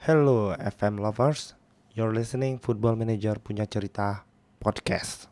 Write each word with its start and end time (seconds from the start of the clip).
Hello 0.00 0.56
FM 0.56 0.96
lovers, 0.96 1.52
you're 1.92 2.08
listening 2.16 2.56
Football 2.56 2.96
Manager 2.96 3.36
punya 3.36 3.68
cerita 3.68 4.24
podcast. 4.56 5.28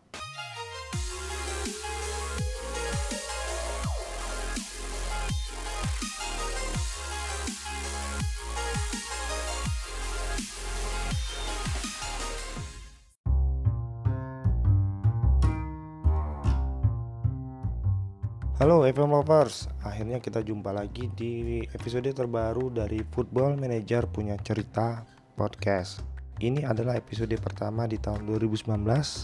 Halo 18.69 18.85
FM 18.85 19.17
Lovers, 19.17 19.65
akhirnya 19.81 20.21
kita 20.21 20.45
jumpa 20.45 20.77
lagi 20.77 21.09
di 21.17 21.65
episode 21.73 22.05
terbaru 22.13 22.69
dari 22.69 23.01
Football 23.01 23.57
Manager 23.57 24.05
punya 24.05 24.37
cerita 24.45 25.09
podcast. 25.41 26.05
Ini 26.37 26.69
adalah 26.69 27.01
episode 27.01 27.33
pertama 27.41 27.89
di 27.89 27.97
tahun 27.97 28.29
2019. 28.29 28.69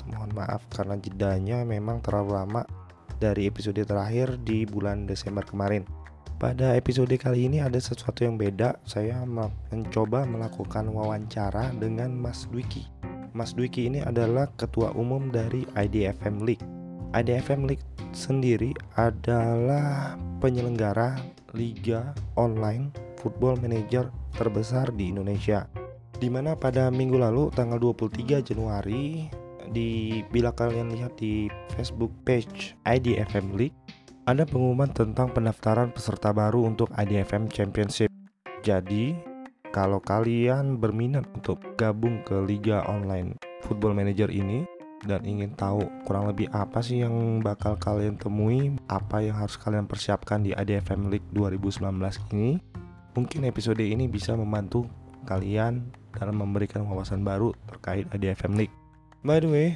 Mohon 0.09 0.30
maaf 0.33 0.65
karena 0.73 0.97
jedanya 0.97 1.61
memang 1.61 2.01
terlalu 2.01 2.41
lama 2.41 2.65
dari 3.20 3.45
episode 3.45 3.84
terakhir 3.84 4.41
di 4.48 4.65
bulan 4.65 5.05
Desember 5.05 5.45
kemarin. 5.45 5.84
Pada 6.41 6.73
episode 6.73 7.12
kali 7.20 7.45
ini 7.45 7.61
ada 7.61 7.77
sesuatu 7.77 8.25
yang 8.25 8.41
beda. 8.41 8.81
Saya 8.89 9.29
mencoba 9.29 10.25
melakukan 10.25 10.89
wawancara 10.89 11.69
dengan 11.77 12.17
Mas 12.17 12.48
Dwiki. 12.48 12.89
Mas 13.37 13.53
Dwiki 13.53 13.92
ini 13.92 14.01
adalah 14.01 14.48
ketua 14.56 14.97
umum 14.97 15.29
dari 15.29 15.69
IDFM 15.77 16.41
League. 16.48 16.65
IDFM 17.12 17.69
League 17.69 17.84
sendiri 18.11 18.73
adalah 18.95 20.15
penyelenggara 20.39 21.19
liga 21.55 22.15
online 22.39 22.91
Football 23.19 23.59
Manager 23.62 24.11
terbesar 24.34 24.91
di 24.95 25.11
Indonesia. 25.11 25.67
Di 26.15 26.30
mana 26.30 26.55
pada 26.55 26.91
minggu 26.95 27.19
lalu 27.19 27.51
tanggal 27.55 27.79
23 27.79 28.43
Januari 28.43 29.27
di 29.70 30.20
bila 30.31 30.53
kalian 30.55 30.92
lihat 30.95 31.19
di 31.19 31.50
Facebook 31.75 32.12
page 32.22 32.78
IDFM 32.87 33.56
League 33.59 33.75
ada 34.25 34.48
pengumuman 34.48 34.89
tentang 34.89 35.28
pendaftaran 35.33 35.92
peserta 35.92 36.33
baru 36.33 36.65
untuk 36.65 36.89
IDFM 36.97 37.50
Championship. 37.53 38.09
Jadi, 38.65 39.12
kalau 39.69 40.00
kalian 40.00 40.81
berminat 40.81 41.28
untuk 41.37 41.61
gabung 41.77 42.25
ke 42.25 42.41
liga 42.41 42.81
online 42.89 43.37
Football 43.69 43.92
Manager 43.92 44.33
ini, 44.33 44.65
dan 45.05 45.22
ingin 45.24 45.52
tahu 45.52 45.84
kurang 46.08 46.28
lebih 46.28 46.48
apa 46.50 46.80
sih 46.80 47.05
yang 47.05 47.44
bakal 47.44 47.77
kalian 47.77 48.16
temui, 48.16 48.74
apa 48.88 49.20
yang 49.20 49.36
harus 49.36 49.60
kalian 49.60 49.84
persiapkan 49.84 50.41
di 50.41 50.56
ADFM 50.56 51.12
League 51.12 51.28
2019 51.36 51.92
ini, 52.34 52.58
mungkin 53.14 53.41
episode 53.44 53.84
ini 53.84 54.08
bisa 54.08 54.32
membantu 54.34 54.88
kalian 55.25 55.92
dalam 56.16 56.41
memberikan 56.41 56.84
wawasan 56.88 57.25
baru 57.25 57.52
terkait 57.69 58.08
ADFM 58.12 58.56
League. 58.56 58.75
By 59.25 59.41
the 59.41 59.48
way, 59.48 59.69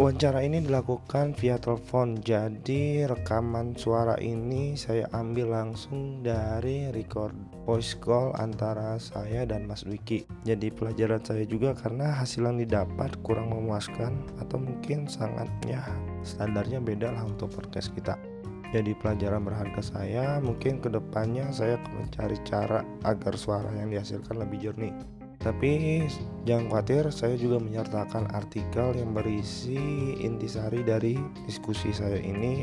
wawancara 0.00 0.40
ini 0.40 0.64
dilakukan 0.64 1.36
via 1.36 1.60
telepon, 1.60 2.16
jadi 2.24 3.04
rekaman 3.04 3.76
suara 3.76 4.16
ini 4.16 4.72
saya 4.72 5.04
ambil 5.12 5.52
langsung 5.52 6.24
dari 6.24 6.88
record 6.88 7.36
voice 7.68 7.92
call 8.00 8.32
antara 8.40 8.96
saya 8.96 9.44
dan 9.44 9.68
Mas 9.68 9.84
Wiki. 9.84 10.24
Jadi 10.48 10.72
pelajaran 10.72 11.20
saya 11.20 11.44
juga 11.44 11.76
karena 11.76 12.16
hasil 12.16 12.48
yang 12.48 12.56
didapat 12.56 13.12
kurang 13.20 13.52
memuaskan 13.52 14.16
atau 14.40 14.56
mungkin 14.56 15.04
sangatnya 15.04 15.84
standarnya 16.24 16.80
beda 16.80 17.12
lah 17.12 17.28
untuk 17.28 17.52
podcast 17.52 17.92
kita. 17.92 18.16
Jadi 18.72 18.96
pelajaran 18.96 19.44
berharga 19.44 19.84
saya 19.84 20.40
mungkin 20.40 20.80
ke 20.80 20.88
depannya 20.88 21.52
saya 21.52 21.76
akan 21.76 22.08
mencari 22.08 22.40
cara 22.48 22.80
agar 23.04 23.36
suara 23.36 23.68
yang 23.76 23.92
dihasilkan 23.92 24.40
lebih 24.40 24.64
jernih. 24.64 25.19
Tapi 25.40 26.04
jangan 26.44 26.68
khawatir, 26.68 27.08
saya 27.08 27.32
juga 27.40 27.56
menyertakan 27.56 28.28
artikel 28.36 28.92
yang 28.92 29.16
berisi 29.16 30.12
intisari 30.20 30.84
dari 30.84 31.16
diskusi 31.48 31.96
saya 31.96 32.20
ini. 32.20 32.60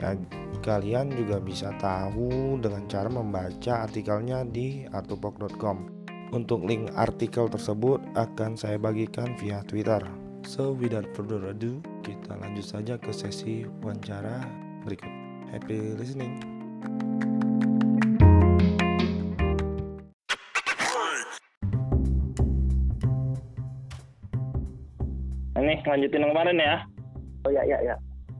Kalian 0.61 1.09
juga 1.09 1.41
bisa 1.41 1.73
tahu 1.81 2.61
dengan 2.61 2.85
cara 2.85 3.09
membaca 3.09 3.81
artikelnya 3.81 4.45
di 4.45 4.85
artupok.com. 4.93 5.89
Untuk 6.37 6.69
link 6.69 6.93
artikel 6.93 7.49
tersebut 7.49 7.97
akan 8.13 8.53
saya 8.53 8.77
bagikan 8.77 9.33
via 9.41 9.65
Twitter. 9.65 10.05
So 10.45 10.77
without 10.77 11.09
further 11.17 11.49
ado, 11.49 11.81
kita 12.05 12.37
lanjut 12.37 12.67
saja 12.67 12.93
ke 13.01 13.09
sesi 13.09 13.65
wawancara 13.81 14.45
berikut. 14.85 15.11
Happy 15.49 15.97
listening. 15.97 16.37
Nih, 25.67 25.83
lanjutin 25.83 26.23
yang 26.23 26.31
kemarin 26.31 26.63
ya. 26.63 26.75
Oh 27.43 27.51
ya 27.51 27.63
ya 27.67 27.77
ya. 27.83 27.95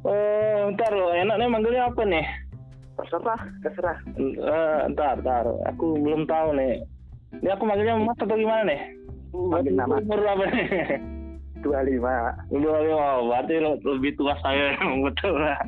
Oh, 0.08 0.72
ntar 0.72 0.96
lo, 0.96 1.12
enaknya 1.12 1.52
manggilnya 1.52 1.92
apa 1.92 2.02
nih? 2.08 2.24
Terserah, 2.96 3.42
terserah. 3.60 4.00
Uh, 4.16 4.88
ntar, 4.96 5.20
ntar. 5.20 5.44
Aku 5.76 6.00
belum 6.00 6.24
tahu 6.24 6.56
nih. 6.56 6.88
Ini 7.44 7.52
aku 7.52 7.68
manggilnya 7.68 8.00
Mas 8.00 8.16
atau 8.24 8.40
gimana 8.40 8.64
nih? 8.64 8.82
Manggil 9.36 9.76
nama. 9.76 10.00
Umur 10.00 10.24
berapa 10.24 10.44
nih? 10.48 10.66
25. 11.68 11.68
Dua 12.64 12.80
lima, 12.80 13.06
berarti 13.28 13.56
lebih 13.84 14.12
tua 14.16 14.34
saya 14.40 14.78
betul 15.06 15.36
lah. 15.36 15.60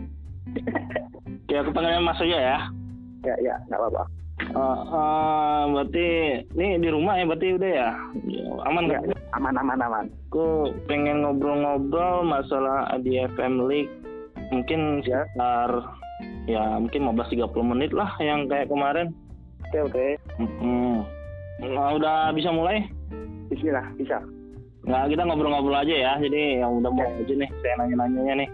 Oke, 1.43 1.55
aku 1.59 1.69
panggilnya 1.75 1.99
Mas 1.99 2.23
aja 2.23 2.37
ya. 2.39 2.57
Ya 3.27 3.35
ya, 3.43 3.55
nggak 3.67 3.79
apa-apa. 3.83 4.03
Uh, 4.55 4.79
uh, 4.87 5.61
berarti 5.75 6.07
ini 6.55 6.79
di 6.79 6.87
rumah 6.87 7.19
ya 7.19 7.27
berarti 7.27 7.59
udah 7.59 7.71
ya? 7.75 7.89
Ya, 8.23 8.43
Aman 8.71 8.87
Ya, 8.87 9.03
nggak? 9.03 9.18
Aman 9.37 9.55
aman 9.57 9.79
aman. 9.81 10.05
Aku 10.29 10.73
pengen 10.89 11.25
ngobrol-ngobrol 11.25 12.25
masalah 12.25 12.89
ADFM 12.93 13.65
League. 13.69 13.91
Mungkin 14.49 15.05
Ya. 15.05 15.25
sekitar 15.25 15.69
ya 16.49 16.81
mungkin 16.81 17.05
15-30 17.05 17.61
menit 17.61 17.91
lah 17.93 18.09
yang 18.17 18.49
kayak 18.49 18.69
kemarin. 18.69 19.13
Oke 19.69 19.79
oke. 19.85 20.05
Hmm. 20.41 21.05
Nah, 21.59 21.93
udah 21.99 22.31
bisa 22.33 22.49
mulai? 22.49 22.87
Bismillah, 23.51 23.85
bisa. 23.99 24.23
Nggak, 24.87 25.13
kita 25.13 25.21
ngobrol-ngobrol 25.27 25.75
aja 25.75 25.91
ya. 25.91 26.13
Jadi 26.17 26.63
yang 26.63 26.79
udah 26.79 26.89
mau 26.89 27.05
aja 27.05 27.33
nih, 27.35 27.49
saya 27.61 27.73
nanya-nanyanya 27.83 28.33
nih. 28.45 28.49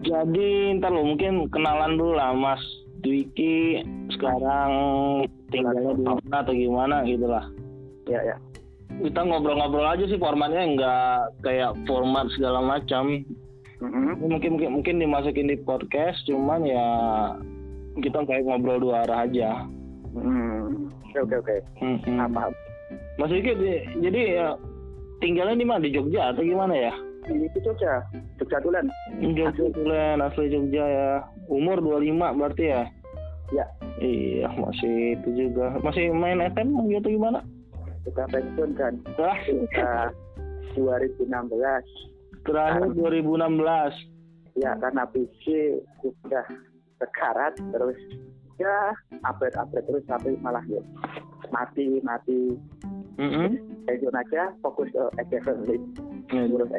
Jadi 0.00 0.80
ntar 0.80 0.90
lo 0.96 1.04
mungkin 1.04 1.46
kenalan 1.52 2.00
dulu 2.00 2.16
lah 2.16 2.32
Mas 2.32 2.60
Dwiki 3.04 3.84
sekarang 4.12 4.72
tinggalnya 5.52 5.92
di 5.92 6.04
mana 6.04 6.36
atau 6.40 6.52
gimana 6.56 6.96
gitu 7.04 7.28
lah. 7.28 7.44
Ya 8.08 8.20
ya. 8.24 8.36
Kita 9.00 9.20
ngobrol-ngobrol 9.22 9.86
aja 9.86 10.04
sih 10.04 10.16
formatnya 10.16 10.62
nggak 10.68 11.14
kayak 11.40 11.72
format 11.84 12.28
segala 12.32 12.60
macam. 12.60 13.24
Mhm. 13.80 14.20
mungkin 14.20 14.50
mungkin 14.52 14.70
mungkin 14.76 14.94
dimasukin 15.00 15.48
di 15.48 15.56
podcast 15.56 16.20
cuman 16.28 16.68
ya 16.68 16.84
kita 17.96 18.28
kayak 18.28 18.44
ngobrol 18.44 18.76
dua 18.78 19.08
arah 19.08 19.24
aja 19.24 19.64
Hmm. 20.10 20.92
Oke 21.16 21.32
oke 21.32 21.36
oke. 21.40 21.56
Mm-mm. 21.80 22.18
Apa? 22.20 22.52
Mas 23.16 23.30
Diki 23.30 23.56
di- 23.56 23.84
jadi 24.00 24.20
ya 24.36 24.46
tinggalnya 25.18 25.54
di 25.54 25.64
mana 25.64 25.80
di 25.80 25.90
Jogja 25.90 26.28
atau 26.28 26.42
gimana 26.42 26.76
ya 26.76 26.92
itu 27.30 27.56
Jogja, 27.62 28.04
Jogja 28.36 28.58
Tulen. 28.60 28.84
Jogja 29.32 29.48
Tulen 29.70 30.18
asli 30.18 30.50
Jogja 30.50 30.84
ya 30.84 31.08
umur 31.46 31.80
25 31.80 32.36
berarti 32.36 32.64
ya 32.68 32.82
Ya. 33.50 33.64
iya 33.98 34.46
masih 34.52 35.16
itu 35.16 35.28
juga 35.40 35.72
masih 35.80 36.12
main 36.12 36.44
FM 36.44 36.68
gitu 36.86 37.16
gimana 37.16 37.40
Sudah 38.04 38.26
pensiun 38.32 38.70
kan. 38.74 38.94
ah, 39.18 39.36
Sudah 40.72 41.00
2016. 41.20 42.10
terakhir 42.40 42.88
2016 42.96 44.56
Ya 44.58 44.72
karena 44.80 45.04
PC 45.12 45.44
sudah 46.00 46.46
sekarat 46.96 47.54
terus 47.70 47.96
ya 48.56 48.92
update 49.24 49.56
update 49.56 49.86
terus 49.88 50.04
tapi 50.08 50.36
malah 50.40 50.64
ya 50.68 50.80
mati 51.52 52.00
mati 52.00 52.56
Mm-mm. 53.20 53.60
pensiun 53.84 54.16
aja 54.16 54.52
fokus 54.64 54.88
ke 54.92 55.04
EDFM 55.20 55.58
League 55.68 55.86
Ya, 56.30 56.46
ngurus 56.46 56.70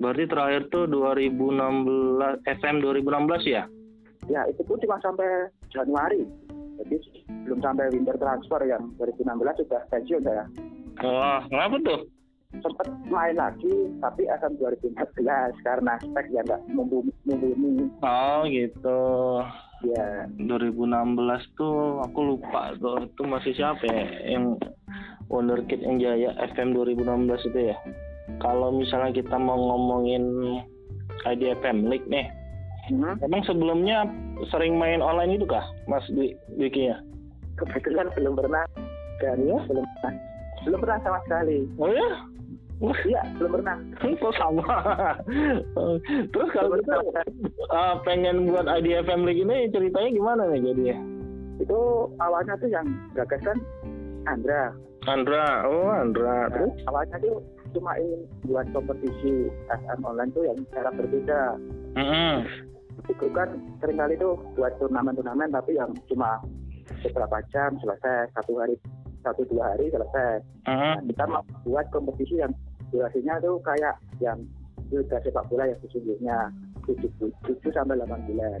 berarti 0.00 0.24
terakhir 0.30 0.62
tuh 0.70 0.86
2016 0.86 2.46
FM 2.46 2.76
2016 2.80 3.44
ya 3.44 3.64
Ya 4.28 4.46
itu 4.46 4.62
pun 4.62 4.78
cuma 4.78 4.94
sampai 5.02 5.50
Januari. 5.74 6.22
Jadi 6.80 6.96
belum 7.44 7.60
sampai 7.60 7.92
winter 7.92 8.16
transfer 8.16 8.60
yang 8.64 8.82
2016 8.96 9.60
sudah 9.66 9.80
pensiun 9.92 10.22
saya. 10.24 10.44
wah 11.00 11.44
kenapa 11.48 11.76
tuh 11.84 12.00
Sempat 12.50 12.90
main 13.06 13.38
lagi 13.38 13.94
tapi 14.02 14.26
akan 14.26 14.58
2014 14.58 14.98
karena 15.62 15.94
spek 16.02 16.26
yang 16.34 16.42
nggak 16.50 16.62
mumpuni. 16.74 17.14
Oh 18.02 18.42
gitu. 18.50 19.00
Ya 19.86 20.26
2016 20.34 20.74
tuh 21.54 22.02
aku 22.02 22.18
lupa 22.34 22.74
tuh 22.82 23.06
itu 23.06 23.22
masih 23.22 23.54
siapa 23.54 23.86
ya 23.86 24.34
yang 24.34 24.58
Wonderkid 25.30 25.78
yang 25.86 26.02
jaya 26.02 26.34
FM 26.52 26.74
2016 26.74 27.54
itu 27.54 27.70
ya. 27.70 27.78
Kalau 28.42 28.74
misalnya 28.74 29.14
kita 29.14 29.38
mau 29.38 29.54
ngomongin 29.54 30.26
IDFM 31.22 31.86
League 31.86 32.10
nih, 32.10 32.26
hmm, 32.90 33.22
emang 33.22 33.42
sebelumnya 33.42 34.04
sering 34.48 34.74
main 34.74 34.98
online 34.98 35.34
itu 35.34 35.46
kah, 35.46 35.62
Mas 35.86 36.04
Dwiki 36.10 36.90
ya? 36.90 36.98
kebetulan 37.56 38.08
belum 38.12 38.34
pernah 38.34 38.64
dan 39.18 39.36
Iya? 39.38 39.58
belum 39.64 39.84
pernah. 39.86 40.12
belum 40.60 40.78
pernah 40.80 40.98
sama 41.00 41.18
sekali 41.24 41.58
Oh 41.76 41.88
ya? 41.88 42.10
Iya 43.04 43.22
belum 43.36 43.50
pernah 43.54 43.76
kok 44.24 44.34
sama? 44.34 44.64
Terus 46.32 46.48
kalau 46.50 46.68
Belum 46.72 46.80
gitu 46.80 47.00
uh, 47.68 47.94
pengen 48.02 48.48
buat 48.48 48.64
IDFM 48.64 49.22
League 49.22 49.40
ini 49.40 49.68
ceritanya 49.68 50.10
gimana 50.10 50.42
nih 50.48 50.60
jadi 50.66 50.82
ya? 50.90 50.98
itu 51.60 51.80
awalnya 52.16 52.56
tuh 52.56 52.72
yang 52.72 52.88
gagas 53.12 53.44
kan 53.44 53.58
Andra 54.24 54.72
Andra, 55.04 55.64
oh 55.64 55.88
Andra, 55.90 56.44
Nah, 56.44 56.52
terus? 56.52 56.72
awalnya 56.84 57.16
tuh 57.20 57.40
cuma 57.72 57.92
ingin 57.96 58.20
buat 58.44 58.64
kompetisi 58.72 59.48
SM 59.68 60.00
online 60.00 60.32
tuh 60.32 60.44
yang 60.44 60.56
cara 60.72 60.88
berbeda 60.90 61.40
Itu 63.08 63.26
kan 63.32 63.48
sering 63.80 63.98
kali 63.98 64.14
tuh 64.20 64.36
buat 64.56 64.72
turnamen-turnamen 64.82 65.48
tapi 65.54 65.76
yang 65.78 65.90
cuma 66.10 66.40
beberapa 67.00 67.38
jam 67.54 67.78
selesai 67.80 68.28
satu 68.36 68.60
hari 68.60 68.76
satu 69.24 69.44
dua 69.48 69.76
hari 69.76 69.92
selesai 69.92 70.42
Mm-mm. 70.68 70.94
Nah, 70.96 71.00
kita 71.06 71.24
mau 71.28 71.42
buat 71.64 71.86
kompetisi 71.92 72.40
yang 72.40 72.52
durasinya 72.90 73.38
tuh 73.40 73.60
kayak 73.62 73.94
yang 74.18 74.40
liga 74.90 75.22
sepak 75.22 75.46
bola 75.46 75.70
yang 75.70 75.78
sesungguhnya 75.86 76.50
7, 76.82 77.06
7 77.46 77.70
sampai 77.70 77.94
8 77.94 78.26
bulan 78.26 78.60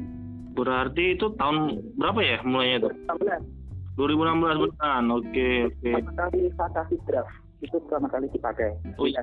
Berarti 0.54 1.18
itu 1.18 1.26
tahun 1.34 1.80
berapa 1.98 2.20
ya 2.22 2.38
mulainya 2.46 2.86
itu? 2.86 2.90
16 3.10 3.60
2016 3.98 4.64
bukan? 4.64 5.02
Oke, 5.12 5.48
oke. 5.68 5.90
kali 6.14 6.40
fantasi 6.54 6.94
draft 7.04 7.39
itu 7.60 7.76
pertama 7.84 8.08
kali 8.08 8.26
dipakai 8.32 8.72
Oh 8.96 9.04
iya, 9.04 9.20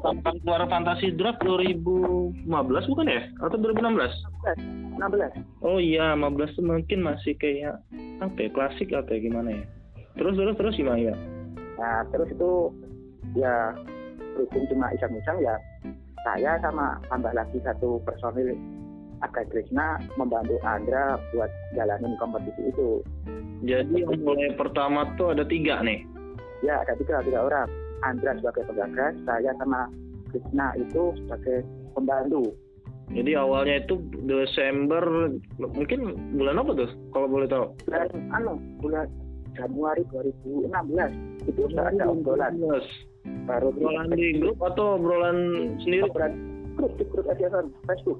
sampai 0.00 0.32
keluar 0.40 0.64
Fantasi 0.64 1.12
Draft 1.12 1.44
2015 1.44 2.48
bukan 2.88 3.06
ya? 3.06 3.22
Atau 3.44 3.60
2016? 3.60 4.96
16 4.96 5.64
Oh 5.64 5.76
iya, 5.76 6.16
15 6.16 6.56
tuh 6.56 6.64
mungkin 6.64 7.04
masih 7.04 7.36
kayak 7.36 7.84
apa 8.24 8.38
ya, 8.40 8.48
klasik 8.52 8.96
apa 8.96 9.12
ya 9.12 9.28
gimana 9.28 9.52
ya? 9.52 9.64
Terus 10.16 10.40
terus 10.40 10.56
terus 10.56 10.74
gimana 10.80 11.12
ya? 11.12 11.14
Nah, 11.76 12.08
terus 12.08 12.32
itu 12.32 12.72
ya 13.36 13.76
berhubung 14.32 14.64
cuma 14.72 14.88
iseng-iseng 14.96 15.38
ya 15.44 15.56
saya 16.24 16.58
sama 16.64 17.00
tambah 17.12 17.32
lagi 17.36 17.60
satu 17.62 18.00
personil 18.02 18.56
Aga 19.24 19.48
Krishna 19.48 19.96
membantu 20.20 20.60
Andra 20.60 21.16
buat 21.32 21.48
jalanin 21.72 22.20
kompetisi 22.20 22.68
itu. 22.68 23.00
Jadi 23.64 24.04
yang 24.04 24.20
mulai 24.20 24.52
pertama 24.52 25.08
tuh 25.16 25.32
ada 25.32 25.40
tiga 25.48 25.80
nih. 25.80 26.04
Ya, 26.64 26.80
ada 26.84 26.96
tiga, 26.96 27.20
tiga 27.24 27.44
orang. 27.44 27.68
Andra 28.04 28.36
sebagai 28.36 28.68
penggagas, 28.68 29.16
saya 29.24 29.50
sama 29.56 29.88
Krishna 30.30 30.76
itu 30.76 31.16
sebagai 31.24 31.64
pembantu. 31.96 32.52
Jadi 33.06 33.38
awalnya 33.38 33.86
itu 33.86 34.02
Desember, 34.26 35.30
mungkin 35.62 36.00
bulan 36.34 36.58
apa 36.58 36.70
tuh? 36.74 36.90
Kalau 37.14 37.26
boleh 37.30 37.46
tahu? 37.46 37.70
Dan 37.86 38.10
anu, 38.34 38.58
bulan 38.82 39.06
Januari 39.54 40.02
2016 40.10 41.48
itu 41.48 41.60
sudah 41.70 41.86
ada 41.88 42.04
obrolan 42.10 42.60
baru 43.46 43.72
Obrolan 43.74 44.10
di 44.14 44.38
grup 44.38 44.58
atau 44.62 45.00
obrolan 45.00 45.38
sendiri? 45.80 46.06
obrolan 46.10 46.34
grup 46.76 46.92
di 47.00 47.04
grup 47.08 47.26
ADFM 47.30 47.66
Facebook. 47.88 48.18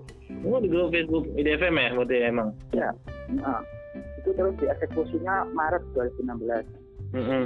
Oh 0.49 0.59
di 0.59 0.69
grup 0.73 0.89
Facebook 0.95 1.29
IDFM 1.37 1.77
ya 1.77 1.89
berarti 1.93 2.15
ya, 2.17 2.25
emang. 2.33 2.49
Ya, 2.73 2.89
nah, 3.29 3.61
itu 4.23 4.31
terus 4.33 4.55
dieksekusinya 4.57 5.45
Maret 5.53 5.85
2016. 5.93 6.65
Mm-mm. 7.15 7.45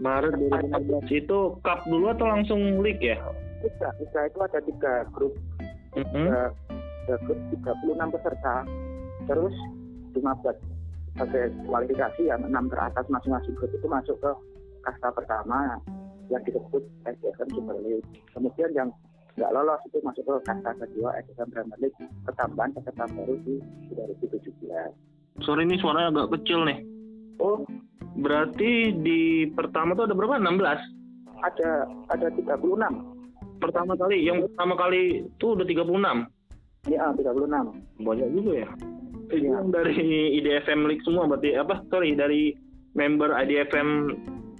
Maret 0.00 0.32
2016 0.48 1.12
itu 1.12 1.38
cup 1.60 1.84
dulu 1.84 2.08
atau 2.10 2.26
langsung 2.26 2.80
league 2.80 3.04
ya? 3.04 3.20
Tiga, 3.60 3.92
tiga 4.00 4.20
itu 4.24 4.38
ada 4.40 4.58
tiga 4.64 4.92
grup, 5.12 5.36
Mm-mm. 5.92 6.08
tiga, 6.08 6.40
tiga 7.04 7.16
grup 7.28 7.38
36 8.00 8.14
peserta, 8.16 8.56
terus 9.28 9.54
15 10.16 10.56
sebagai 11.10 11.52
kualifikasi 11.68 12.22
yang 12.24 12.40
enam 12.48 12.72
teratas 12.72 13.04
masing-masing 13.12 13.52
grup 13.58 13.68
itu 13.76 13.84
masuk 13.84 14.16
ke 14.24 14.30
kasta 14.88 15.12
pertama 15.12 15.76
yang 16.32 16.40
disebut 16.48 16.80
SDFM 17.04 17.50
Super 17.52 17.76
League. 17.84 18.06
Kemudian 18.32 18.70
yang 18.72 18.88
nggak 19.36 19.52
lolos 19.52 19.82
itu 19.84 20.00
masuk 20.00 20.24
ke 20.24 20.34
kasta 20.48 20.70
kedua 20.80 21.12
SDFM 21.20 21.50
Premier 21.52 21.78
League 21.84 21.98
ketambahan 22.24 22.72
peserta 22.72 23.04
baru 23.12 23.34
di 23.44 23.60
2017. 23.92 25.44
Sorry 25.44 25.62
ini 25.68 25.76
suaranya 25.76 26.08
agak 26.14 26.40
kecil 26.40 26.64
nih. 26.64 26.80
Oh, 27.40 27.64
Berarti 28.10 28.90
di 29.00 29.20
pertama 29.54 29.94
tuh 29.94 30.04
ada 30.04 30.14
berapa? 30.14 30.36
16? 30.36 31.00
ada 31.40 31.70
ada 32.12 32.28
36. 32.36 32.84
Pertama 33.56 33.96
kali, 33.96 34.20
yang 34.20 34.44
pertama 34.44 34.76
kali 34.76 35.24
tuh 35.40 35.56
udah 35.56 35.64
36. 35.64 36.28
Ya, 36.84 37.08
36. 37.16 37.72
Banyak 37.96 38.28
juga 38.32 38.52
ya. 38.64 38.68
Itu 39.30 39.46
Iya. 39.46 39.62
yang 39.62 39.68
dari 39.72 39.96
IDFM 40.36 40.84
League 40.84 41.04
semua 41.06 41.24
berarti 41.24 41.56
apa? 41.56 41.80
Sorry, 41.88 42.12
dari 42.12 42.52
member 42.92 43.32
IDFM 43.32 43.88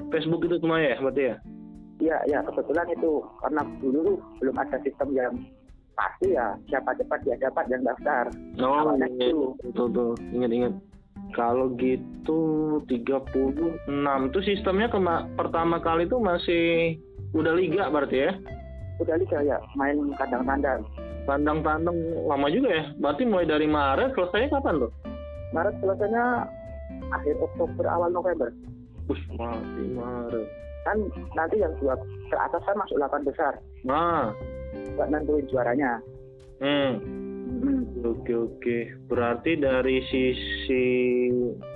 Facebook 0.08 0.46
itu 0.46 0.56
semua 0.62 0.80
ya 0.80 0.96
berarti 0.96 1.22
ya? 1.26 1.36
Iya, 2.00 2.16
ya 2.30 2.38
kebetulan 2.48 2.86
itu 2.88 3.12
karena 3.44 3.62
dulu 3.82 4.16
belum 4.40 4.56
ada 4.56 4.76
sistem 4.80 5.08
yang 5.12 5.32
pasti 5.92 6.32
ya 6.32 6.56
siapa 6.64 6.96
cepat 6.96 7.20
dia 7.28 7.36
dapat 7.36 7.68
yang 7.68 7.84
daftar. 7.84 8.24
Oh, 8.56 8.88
Awalnya 8.88 9.08
iya, 9.20 9.36
itu. 9.36 9.52
betul 9.60 9.86
tuh. 9.92 10.12
Ingat-ingat. 10.32 10.72
Kalau 11.30 11.72
gitu 11.78 12.40
36 12.90 14.34
tuh 14.34 14.42
sistemnya 14.42 14.90
kema 14.90 15.30
pertama 15.38 15.78
kali 15.78 16.10
tuh 16.10 16.18
masih 16.18 16.98
udah 17.32 17.54
liga 17.54 17.86
berarti 17.86 18.26
ya? 18.26 18.32
Udah 18.98 19.14
liga 19.16 19.38
ya 19.40 19.56
main 19.78 19.96
kandang 20.18 20.44
tandang. 20.44 20.80
Tandang-tandang 21.28 21.96
lama 22.26 22.48
juga 22.50 22.68
ya. 22.74 22.84
Berarti 22.98 23.22
mulai 23.28 23.46
dari 23.46 23.70
Maret 23.70 24.16
selesainya 24.18 24.50
kapan 24.50 24.82
tuh? 24.82 24.92
Maret 25.54 25.74
selesainya 25.78 26.48
akhir 27.14 27.34
Oktober 27.38 27.84
awal 27.86 28.10
November. 28.10 28.50
Wih, 29.06 29.22
masih 29.38 29.86
Maret. 29.94 30.46
Kan 30.82 30.96
nanti 31.36 31.60
yang 31.60 31.76
dua 31.78 31.94
ke 32.32 32.36
atas 32.40 32.62
kan 32.64 32.76
masuk 32.80 32.96
8 32.96 33.28
besar 33.28 33.52
Nah, 33.84 34.32
buat 34.96 35.08
nentuin 35.12 35.44
juaranya. 35.52 36.00
hmm. 36.60 36.92
Oke 38.04 38.32
oke. 38.32 38.76
Berarti 39.08 39.60
dari 39.60 40.00
sisi 40.08 40.86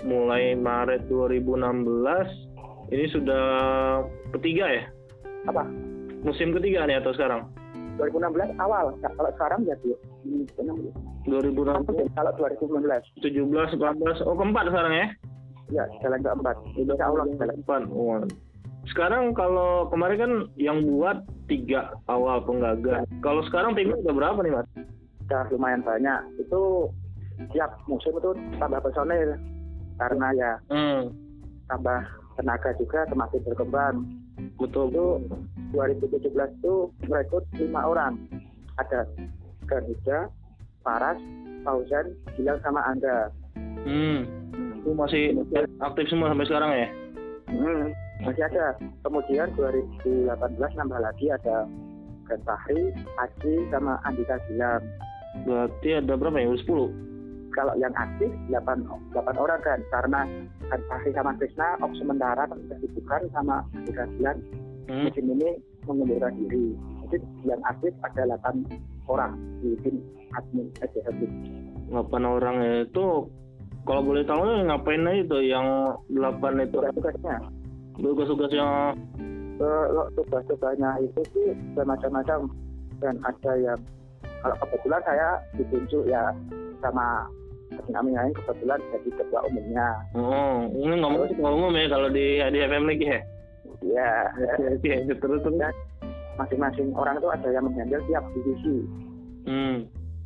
mulai 0.09 0.57
Maret 0.57 1.09
2016 1.09 2.93
ini 2.93 3.05
sudah 3.13 3.47
ketiga 4.37 4.67
ya? 4.69 4.85
Apa? 5.49 5.69
Musim 6.25 6.57
ketiga 6.57 6.89
nih 6.89 7.01
atau 7.01 7.13
sekarang? 7.13 7.49
2016 8.01 8.57
awal. 8.59 8.97
Nah, 8.99 9.13
kalau 9.15 9.31
sekarang 9.37 9.61
ya 9.69 9.77
tuh 9.85 9.97
2016, 11.29 12.09
kalau 12.17 12.33
2019 12.37 13.23
17, 13.23 13.77
18, 13.79 14.27
oh 14.27 14.37
keempat 14.37 14.65
sekarang 14.73 14.93
ya? 14.93 15.07
ya 15.73 15.85
jalan 16.05 16.21
keempat. 16.21 16.57
Insya 16.77 17.05
Allah 17.07 17.25
jalan. 17.29 17.57
keempat. 17.57 17.83
Wah. 17.93 18.23
Sekarang 18.85 19.33
kalau 19.33 19.89
kemarin 19.89 20.19
kan 20.21 20.33
yang 20.61 20.85
buat 20.85 21.25
tiga 21.49 21.97
awal 22.13 22.45
penggagas. 22.45 23.09
Kalau 23.25 23.41
sekarang 23.49 23.73
timnya 23.73 23.97
udah 24.05 24.13
berapa 24.13 24.39
nih 24.45 24.53
mas? 24.53 24.69
Udah 25.25 25.43
lumayan 25.49 25.81
banyak. 25.81 26.21
Itu 26.39 26.93
tiap 27.51 27.81
musim 27.89 28.15
itu 28.15 28.31
tambah 28.57 28.79
personil 28.79 29.35
karena 29.99 30.29
ya 30.35 30.53
Hmm, 30.71 31.11
tambah 31.67 31.99
tenaga 32.37 32.71
juga 32.79 33.07
semakin 33.09 33.41
berkembang. 33.43 33.97
betul. 34.55 34.91
Itu 34.91 35.07
2017 35.75 36.31
itu 36.61 36.75
merekrut 37.07 37.45
lima 37.59 37.83
orang. 37.85 38.15
Ada 38.79 39.07
Garuda, 39.67 40.31
Paras, 40.83 41.19
Fauzan, 41.63 42.15
Gilang 42.35 42.59
sama 42.63 42.83
Angga. 42.85 43.31
Hmm, 43.87 44.27
itu 44.79 44.91
masih 44.95 45.25
aktif 45.81 46.07
semua 46.11 46.31
sampai 46.31 46.47
sekarang 46.47 46.71
ya? 46.75 46.89
Hmm, 47.51 47.85
masih 48.23 48.43
ada. 48.47 48.75
Kemudian 49.03 49.49
2018 49.55 50.79
nambah 50.79 51.01
lagi 51.01 51.27
ada 51.31 51.67
Gan 52.25 52.41
Fahri, 52.43 52.91
Aji, 53.21 53.55
sama 53.71 54.01
Andika 54.03 54.39
Gilang. 54.49 54.83
Berarti 55.43 55.89
ada 55.99 56.15
berapa 56.15 56.39
ya? 56.39 56.49
Udah 56.55 56.63
10? 56.63 57.55
Kalau 57.55 57.75
yang 57.79 57.95
aktif 57.95 58.31
8, 58.51 58.83
8 59.15 59.39
orang 59.39 59.61
kan, 59.63 59.79
karena 59.91 60.21
Gan 60.67 60.83
Fahri 60.91 61.11
sama 61.15 61.35
Krishna 61.39 61.79
op 61.83 61.91
sementara 61.95 62.47
kan 62.51 62.59
kesibukan 62.71 63.23
sama 63.31 63.63
Gilang 63.87 64.43
Hmm. 64.85 65.09
musim 65.09 65.33
ini 65.33 65.57
mengundurkan 65.89 66.37
diri. 66.45 66.77
Jadi 67.09 67.17
yang 67.49 67.61
aktif 67.65 67.93
ada 68.05 68.37
8 68.37 68.69
orang 69.09 69.33
di 69.65 69.77
tim 69.81 69.97
admin 70.37 70.69
SDHB. 70.85 71.25
8 71.89 72.05
orang 72.25 72.85
itu 72.85 73.29
kalau 73.85 74.01
boleh 74.05 74.25
tahu 74.29 74.45
ngapain 74.69 75.09
aja 75.09 75.23
tuh 75.29 75.43
yang 75.45 75.67
8 76.13 76.69
itu 76.69 76.81
Tugas-tugasnya, 76.81 77.37
tugas-tugasnya 77.97 78.67
kalau 79.55 80.05
tugas-tugasnya 80.19 80.91
itu 81.05 81.21
sih 81.33 81.49
bermacam-macam 81.79 82.51
dan 82.99 83.15
ada 83.23 83.53
yang 83.61 83.81
kalau 84.45 84.57
kebetulan 84.61 85.01
saya 85.03 85.29
ditunjuk 85.57 86.05
ya 86.05 86.23
sama 86.79 87.25
Amin 87.91 88.15
lain 88.15 88.31
kebetulan 88.37 88.79
jadi 88.93 89.11
ketua 89.19 89.41
umumnya. 89.49 89.89
oh 90.15 90.69
ini 90.71 90.95
ngomong 90.95 91.27
ketua 91.27 91.49
umum 91.51 91.73
ya 91.73 91.89
kalau 91.89 92.07
di 92.07 92.39
di 92.45 92.59
FM 92.61 92.85
lagi 92.87 93.07
ya 93.09 93.21
Ya, 93.85 94.33
Oke, 94.73 94.97
terus 95.21 95.45
terus 95.45 95.45
masing-masing 96.41 96.97
orang 96.97 97.21
itu 97.21 97.29
ada 97.29 97.49
yang 97.53 97.69
menghandle 97.69 98.01
tiap 98.09 98.25
divisi. 98.33 98.81
hmm. 99.45 99.85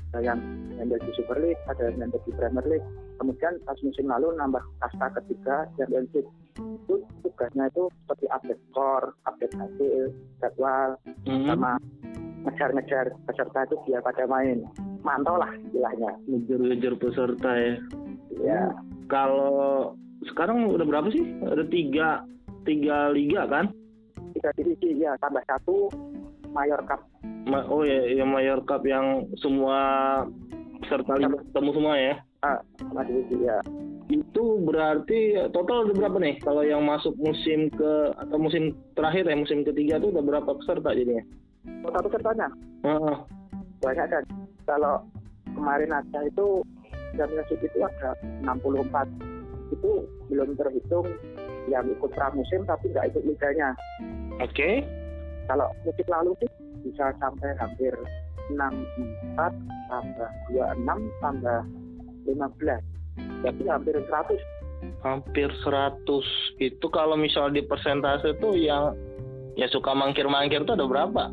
Ada 0.08 0.20
yang 0.24 0.38
handle 0.78 1.00
di 1.02 1.12
Super 1.12 1.36
League, 1.36 1.58
ada 1.66 1.90
yang 1.90 1.98
handle 2.00 2.22
di 2.22 2.32
Premier 2.32 2.64
League. 2.64 2.86
Kemudian 3.18 3.58
pas 3.66 3.74
musim 3.82 4.06
lalu 4.06 4.30
nambah 4.32 4.62
kasta 4.78 5.10
ketiga 5.18 5.66
Championship. 5.74 6.22
itu 6.58 6.94
tugasnya 7.22 7.66
itu 7.68 7.86
seperti 8.02 8.26
update 8.30 8.62
skor, 8.70 9.02
update 9.26 9.54
hasil, 9.54 10.02
jadwal, 10.38 10.90
Hmm. 11.26 11.44
sama 11.44 11.70
ngejar-ngejar 12.46 13.10
peserta 13.26 13.66
itu 13.66 13.76
biar 13.88 14.00
pada 14.04 14.24
main. 14.30 14.62
Mantau 15.02 15.38
lah 15.38 15.50
istilahnya. 15.66 16.12
ngejar-ngejar 16.28 16.94
peserta 17.00 17.50
ya. 17.54 17.74
Ya, 18.38 18.62
Kalau 19.10 19.94
sekarang 20.30 20.68
udah 20.70 20.86
berapa 20.86 21.08
sih? 21.10 21.24
Ada 21.42 21.64
tiga 21.66 22.22
tiga 22.68 23.10
liga 23.10 23.48
kan? 23.48 23.72
tiga 24.36 24.52
divisi 24.54 25.00
ya 25.00 25.16
tambah 25.18 25.42
satu 25.48 25.88
mayor 26.52 26.78
cup. 26.86 27.00
Ma- 27.48 27.64
oh 27.66 27.80
ya, 27.80 28.12
yang 28.12 28.28
Mayor 28.28 28.60
Cup 28.68 28.84
yang 28.84 29.24
semua 29.40 29.80
peserta 30.84 31.16
liga 31.16 31.40
ketemu 31.48 31.70
semua 31.72 31.94
ya. 31.96 32.14
Ah, 32.44 32.60
divisi 33.02 33.40
ya. 33.42 33.58
Itu 34.08 34.62
berarti 34.64 35.36
total 35.52 35.88
ada 35.88 35.92
berapa 35.96 36.16
nih? 36.20 36.36
Kalau 36.44 36.62
yang 36.64 36.84
masuk 36.84 37.16
musim 37.16 37.72
ke 37.72 38.12
atau 38.16 38.36
musim 38.36 38.76
terakhir 38.94 39.28
ya 39.28 39.36
musim 39.36 39.64
ketiga 39.64 40.00
itu 40.00 40.12
udah 40.12 40.22
berapa 40.22 40.50
peserta 40.60 40.92
jadinya? 40.92 41.24
Total 41.84 42.02
pesertanya 42.04 42.48
Heeh. 42.84 43.16
banyak 43.82 44.06
kan. 44.10 44.24
Kalau 44.68 44.94
kemarin 45.54 45.94
aja 45.94 46.18
itu 46.26 46.62
Championship 47.16 47.58
itu 47.64 47.78
ada 47.80 48.12
64 48.44 49.08
itu 49.72 49.92
belum 50.28 50.56
terhitung 50.60 51.08
yang 51.68 51.84
ikut 51.88 52.10
pramusim 52.12 52.64
tapi 52.68 52.92
nggak 52.92 53.12
ikut 53.12 53.22
liganya. 53.24 53.72
Oke. 54.44 54.84
Kalau 55.48 55.72
musim 55.84 56.06
lalu 56.08 56.36
sih 56.44 56.50
bisa 56.84 57.10
sampai 57.16 57.56
hampir 57.56 57.92
64 58.52 59.52
tambah 59.88 60.30
26 60.52 61.22
tambah 61.24 61.60
15 62.28 62.98
jadi 63.44 63.62
hampir 63.70 63.94
100 63.96 64.38
Hampir 65.02 65.50
100 65.66 66.06
itu 66.62 66.86
kalau 66.90 67.18
misal 67.18 67.50
di 67.50 67.62
persentase 67.66 68.34
tuh 68.38 68.54
yang 68.54 68.94
ya 69.58 69.66
suka 69.70 69.90
mangkir-mangkir 69.90 70.62
tuh 70.62 70.78
ada 70.78 70.86
berapa? 70.86 71.30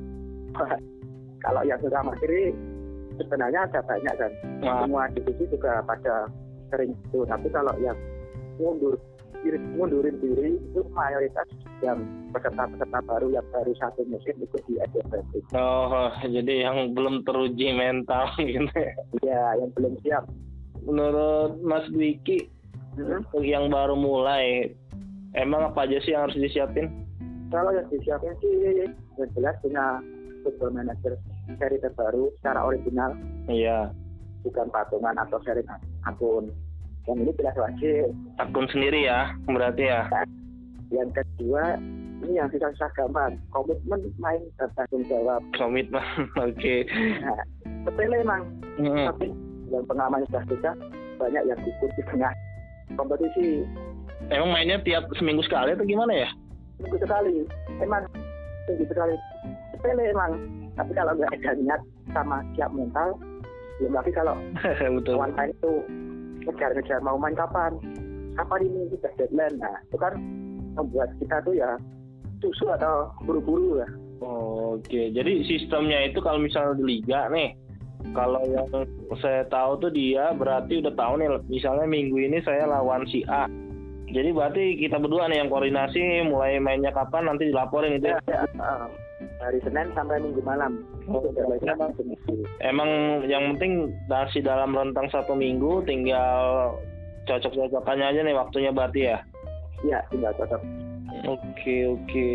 Kalau 1.41 1.61
yang 1.63 1.79
sudah 1.79 2.01
mandiri 2.01 2.51
sebenarnya 3.15 3.67
ada 3.69 3.79
banyak 3.85 4.15
kan 4.17 4.31
Wah, 4.63 4.83
semua 4.83 5.03
divisi 5.11 5.43
juga 5.47 5.79
pada 5.83 6.27
sering 6.71 6.91
itu 6.91 7.19
tapi 7.25 7.47
kalau 7.49 7.71
yang 7.79 7.95
mundur 8.57 8.95
diri, 9.43 9.59
mundurin 9.77 10.17
diri 10.19 10.57
itu 10.57 10.81
mayoritas 10.89 11.45
yang 11.79 12.01
peserta-peserta 12.33 12.99
baru 13.05 13.29
yang 13.29 13.45
baru 13.53 13.71
satu 13.77 14.01
musim 14.09 14.33
ikut 14.41 14.61
di 14.65 14.81
SFP 14.81 15.45
Oh, 15.53 16.09
jadi 16.19 16.65
yang 16.65 16.97
belum 16.97 17.21
teruji 17.23 17.69
mental 17.71 18.33
gitu 18.41 18.65
ya. 18.73 18.93
ya 19.21 19.41
yang 19.61 19.69
belum 19.75 19.93
siap 20.01 20.25
Menurut 20.85 21.61
Mas 21.61 21.85
Dwiki 21.89 22.51
Hmm. 22.95 23.19
untuk 23.19 23.43
yang 23.43 23.67
baru 23.67 23.91
mulai, 23.91 24.71
emang 25.35 25.67
apa 25.67 25.83
aja 25.83 25.99
sih 25.99 26.15
yang 26.15 26.31
harus 26.31 26.39
disiapin? 26.39 26.87
kalau 27.51 27.75
yang 27.75 27.83
disiapin 27.91 28.31
sih 28.39 28.55
yang 28.87 28.95
jelas 29.35 29.51
punya 29.59 29.99
football 30.45 30.71
manager 30.77 31.17
seri 31.57 31.81
terbaru 31.81 32.29
secara 32.39 32.61
original. 32.61 33.17
Iya, 33.49 33.89
bukan 34.45 34.69
patungan 34.69 35.17
atau 35.17 35.41
sharing 35.41 35.65
akun. 36.05 36.53
Yang 37.09 37.17
ini 37.21 37.31
jelas 37.41 37.55
wajib. 37.57 38.07
Akun 38.37 38.69
sendiri 38.69 39.09
ya, 39.09 39.33
berarti 39.49 39.89
ya. 39.89 40.05
yang 40.93 41.09
kedua 41.17 41.81
ini 42.21 42.37
yang 42.37 42.47
susah-susah 42.53 42.93
gampang. 42.93 43.41
Komitmen 43.49 44.05
main 44.21 44.41
dan 44.61 44.69
tanggung 44.77 45.01
jawab. 45.09 45.41
Komitmen, 45.57 46.05
oke. 46.45 46.75
nah, 47.25 47.41
sepele 47.89 48.21
emang 48.21 48.45
Hmm, 48.75 49.07
tapi 49.07 49.31
yang 49.71 49.87
pengalaman 49.87 50.19
sudah 50.27 50.43
sudah 50.51 50.75
banyak 51.15 51.47
yang 51.47 51.59
ikut 51.63 51.89
di 51.95 52.03
tengah 52.11 52.31
kompetisi. 52.99 53.63
Emang 54.27 54.51
mainnya 54.51 54.83
tiap 54.83 55.07
seminggu 55.15 55.39
sekali 55.47 55.71
atau 55.71 55.87
gimana 55.87 56.11
ya? 56.11 56.29
minggu 56.83 56.97
sekali. 56.99 57.47
Emang 57.79 58.03
tinggi 58.67 58.85
sekali 58.89 59.15
sepele 59.85 60.09
emang 60.09 60.31
tapi 60.73 60.91
kalau 60.97 61.13
nggak 61.13 61.31
ada 61.39 61.51
niat 61.61 61.81
sama 62.11 62.41
siap 62.57 62.73
mental 62.73 63.13
belum 63.77 63.93
lagi 63.93 64.11
kalau 64.17 64.35
Betul. 64.97 65.15
main 65.21 65.53
itu 65.53 65.73
ngejar-ngejar 66.49 66.99
mau 67.05 67.17
main 67.21 67.37
kapan 67.37 67.77
kapan 68.33 68.65
ini 68.65 68.89
kita 68.97 69.09
deadline 69.21 69.61
nah 69.61 69.77
itu 69.85 69.97
kan 70.01 70.13
membuat 70.73 71.13
kita 71.21 71.37
tuh 71.45 71.53
ya 71.53 71.77
susu 72.41 72.65
atau 72.73 73.13
buru-buru 73.23 73.85
ya 73.85 73.89
Oke, 74.25 75.11
jadi 75.11 75.43
sistemnya 75.43 76.07
itu 76.07 76.23
kalau 76.23 76.39
misalnya 76.39 76.79
di 76.79 76.87
liga 76.87 77.27
nih, 77.27 77.51
kalau 78.15 78.39
yang 78.47 78.63
saya 79.19 79.43
tahu 79.51 79.75
tuh 79.83 79.91
dia 79.91 80.31
berarti 80.31 80.79
udah 80.79 80.95
tahu 80.95 81.19
nih, 81.19 81.27
misalnya 81.51 81.83
minggu 81.83 82.23
ini 82.23 82.39
saya 82.47 82.63
lawan 82.63 83.03
si 83.11 83.27
A. 83.27 83.43
Jadi 84.07 84.31
berarti 84.31 84.79
kita 84.79 85.03
berdua 85.03 85.27
nih 85.27 85.43
yang 85.43 85.51
koordinasi 85.51 86.31
mulai 86.31 86.63
mainnya 86.63 86.95
kapan 86.95 87.27
nanti 87.27 87.51
dilaporin 87.51 87.99
itu. 87.99 88.07
ya, 88.07 88.23
ya, 88.23 88.47
dari 89.45 89.61
Senin 89.61 89.93
sampai 89.93 90.17
Minggu 90.17 90.41
malam 90.41 90.81
Oh, 91.05 91.21
deadline-nya 91.21 91.77
emang, 91.77 91.91
emang 92.59 92.89
yang 93.29 93.43
penting 93.53 93.93
masih 94.09 94.41
dalam 94.41 94.73
rentang 94.73 95.05
satu 95.07 95.37
minggu, 95.37 95.85
tinggal 95.85 96.73
cocok-cocokannya 97.25 98.05
aja 98.05 98.21
nih 98.21 98.33
waktunya 98.33 98.69
berarti 98.69 99.01
ya. 99.05 99.17
ya 99.85 100.01
tinggal 100.09 100.33
cocok 100.33 100.61
Oke 101.25 101.77
oke. 101.87 102.29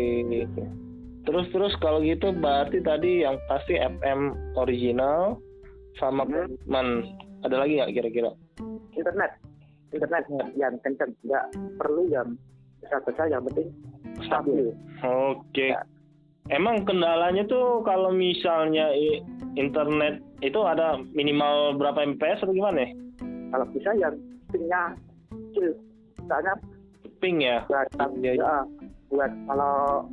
Terus 1.21 1.45
terus 1.53 1.73
kalau 1.77 2.01
gitu 2.01 2.33
berarti 2.33 2.81
tadi 2.81 3.21
yang 3.21 3.37
pasti 3.45 3.75
FM 3.75 4.31
original 4.57 5.37
sama 5.95 6.23
Hmm. 6.23 6.47
komitmen. 6.47 6.87
Ada 7.41 7.55
lagi 7.57 7.77
nggak 7.77 7.93
kira-kira? 7.93 8.31
internet 8.91 9.31
internet 9.91 10.23
yang 10.55 10.75
kenceng 10.81 11.11
nggak 11.23 11.45
perlu 11.75 12.07
yang 12.07 12.35
besar-besar 12.79 13.27
yang 13.27 13.43
penting 13.47 13.67
stabil 14.23 14.71
Oke. 15.01 15.71
Ya. 15.71 15.81
Emang 16.49 16.83
kendalanya 16.83 17.45
tuh 17.45 17.85
kalau 17.85 18.09
misalnya 18.09 18.89
internet 19.53 20.23
itu 20.41 20.57
ada 20.65 20.97
minimal 21.13 21.77
berapa 21.77 22.01
MPS 22.01 22.41
atau 22.41 22.55
gimana 22.55 22.87
ya? 22.87 22.91
kalau 23.51 23.65
bisa 23.75 23.91
yang 23.99 24.15
pingnya 24.49 24.81
kecil 25.29 25.75
misalnya 26.23 26.53
Ping 27.21 27.37
ya? 27.37 27.61
buat 27.69 27.87
Iya, 28.17 28.31
iya. 28.33 28.41
ya, 28.41 28.55
buat 29.13 29.31
kalau 29.45 30.09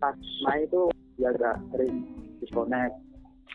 pas 0.00 0.16
main 0.48 0.64
itu 0.64 0.88
ya 1.20 1.28
nggak 1.34 1.56
sering 1.74 1.94
disconnect 2.40 2.94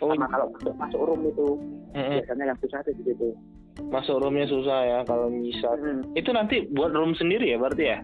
Oh, 0.02 0.18
sama 0.18 0.26
kalau 0.34 0.50
masuk, 0.50 0.74
masuk 0.82 1.02
room 1.06 1.22
itu 1.30 1.48
mm-mm. 1.94 2.26
biasanya 2.26 2.44
yang 2.50 2.60
susah 2.66 2.82
itu 2.90 3.14
gitu 3.14 3.30
masuk 3.90 4.22
roomnya 4.22 4.46
susah 4.46 4.80
ya 4.86 5.00
kalau. 5.08 5.32
Hmm. 5.32 6.02
Itu 6.14 6.30
nanti 6.36 6.68
buat 6.70 6.94
room 6.94 7.18
sendiri 7.18 7.56
ya 7.56 7.58
berarti 7.58 7.84
ya? 7.86 8.00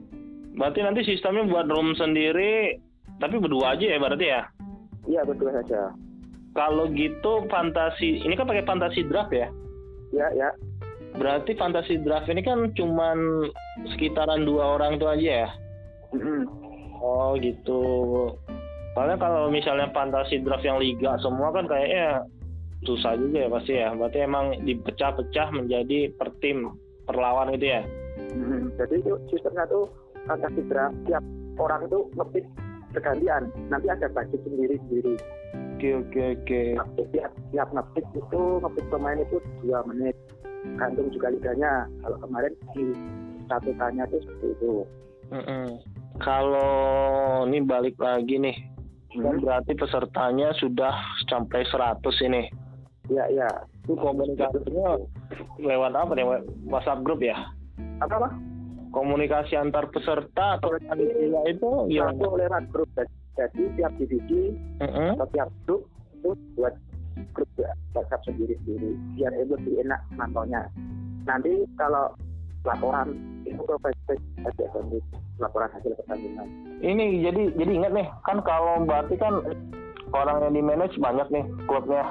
Berarti 0.58 0.80
nanti 0.82 1.02
sistemnya 1.06 1.46
buat 1.46 1.70
room 1.70 1.94
sendiri, 1.94 2.82
tapi 3.18 3.36
berdua 3.42 3.74
aja 3.78 3.86
ya 3.86 3.98
berarti 3.98 4.26
ya? 4.30 4.42
iya 5.08 5.22
berdua 5.26 5.52
saja 5.64 5.94
Kalau 6.58 6.90
gitu 6.90 7.46
fantasi, 7.54 8.26
ini 8.26 8.34
kan 8.34 8.50
pakai 8.50 8.66
fantasi 8.66 9.06
draft 9.06 9.30
ya? 9.30 9.46
ya 10.10 10.26
ya 10.34 10.50
Berarti 11.14 11.54
fantasi 11.54 12.02
draft 12.02 12.30
ini 12.30 12.42
kan 12.42 12.74
cuman 12.74 13.46
sekitaran 13.94 14.42
dua 14.42 14.78
orang 14.78 14.98
tuh 14.98 15.10
aja 15.10 15.46
ya? 15.46 15.50
Mm-mm. 16.18 16.46
Oh 16.98 17.38
gitu. 17.38 17.82
Soalnya 18.94 19.18
kalau 19.22 19.54
misalnya 19.54 19.94
fantasi 19.94 20.42
draft 20.42 20.66
yang 20.66 20.82
liga 20.82 21.14
semua 21.22 21.54
kan 21.54 21.70
kayaknya 21.70 22.26
susah 22.86 23.14
juga 23.18 23.38
ya 23.46 23.50
pasti 23.54 23.74
ya. 23.78 23.90
Berarti 23.94 24.18
emang 24.26 24.46
dipecah-pecah 24.66 25.48
menjadi 25.54 26.10
per 26.18 26.34
tim, 26.42 26.74
per 27.06 27.18
lawan 27.18 27.54
gitu 27.54 27.70
ya? 27.70 27.82
Mm-mm. 28.34 28.74
jadi 28.82 28.98
itu 28.98 29.14
sistemnya 29.30 29.64
tuh 29.70 29.88
fantasi 30.26 30.62
draft 30.66 30.98
tiap 31.06 31.22
orang 31.62 31.86
itu 31.86 32.02
ngepick 32.18 32.46
bergantian 32.98 33.44
nanti 33.70 33.88
ada 33.88 34.10
budget 34.10 34.42
sendiri 34.44 34.75
sendiri 34.84 35.16
Oke 35.77 35.94
oke 35.94 36.22
oke. 36.34 36.62
tiap 37.13 37.32
tiap 37.54 37.70
ngepick 37.70 38.06
itu 38.12 38.42
ngepick 38.60 38.86
pemain 38.89 39.22
itu 39.22 39.38
dua 39.62 39.86
menit 39.86 40.18
gantung 40.75 41.13
juga 41.13 41.30
liganya 41.30 41.86
kalau 42.01 42.18
kemarin 42.18 42.54
di 42.74 42.84
satu 43.46 43.70
tanya 43.77 44.04
itu 44.06 44.18
seperti 44.20 44.48
itu 44.58 44.74
Mm-mm. 45.27 45.68
Kalau 46.18 46.74
ini 47.46 47.62
balik 47.62 48.00
lagi 48.00 48.39
nih, 48.39 48.58
kan 49.13 49.38
Hmm. 49.38 49.44
berarti 49.44 49.75
pesertanya 49.75 50.50
sudah 50.56 50.96
sampai 51.27 51.62
100 51.63 52.00
ini. 52.24 52.50
ya 53.08 53.24
ya 53.30 53.46
Itu 53.84 53.94
komunikasinya 53.96 54.98
lewat 55.58 55.94
apa 55.94 56.12
nih? 56.12 56.25
WhatsApp 56.66 57.04
grup 57.04 57.22
ya? 57.22 57.38
apa 58.00 58.13
apa 58.18 58.30
Komunikasi 58.91 59.53
antar 59.60 59.91
peserta 59.91 60.58
atau 60.58 60.74
panitia 60.88 61.41
itu 61.50 61.70
ya? 61.91 62.10
itu 62.12 62.27
lewat 62.27 62.63
grup. 62.72 62.89
Jadi 63.38 63.63
tiap 63.77 63.94
divisi 64.01 64.58
Mm-mm. 64.82 65.13
atau 65.13 65.27
tiap 65.29 65.50
grup 65.70 65.86
itu 66.17 66.34
buat 66.58 66.74
grup 67.38 67.50
ya, 67.62 67.70
WhatsApp 67.94 68.25
sendiri 68.25 68.58
sendiri. 68.65 68.98
Biar 69.13 69.32
lebih 69.38 69.86
enak 69.86 70.01
mantaunya 70.17 70.65
nanti 71.27 71.67
kalau 71.75 72.15
laporan 72.63 73.13
itu 73.44 73.60
ke 73.60 73.75
Facebook 73.84 74.20
nanti 74.41 74.98
laporan 75.38 75.70
hasil 75.75 75.91
pertandingan. 76.03 76.48
Ini 76.82 77.06
jadi 77.22 77.44
jadi 77.60 77.72
ingat 77.84 77.91
nih 77.94 78.08
kan 78.25 78.39
kalau 78.41 78.82
berarti 78.88 79.15
kan 79.20 79.44
orang 80.15 80.48
yang 80.48 80.53
di 80.56 80.62
manage 80.63 80.96
banyak 80.98 81.27
nih 81.29 81.46
klubnya. 81.67 82.08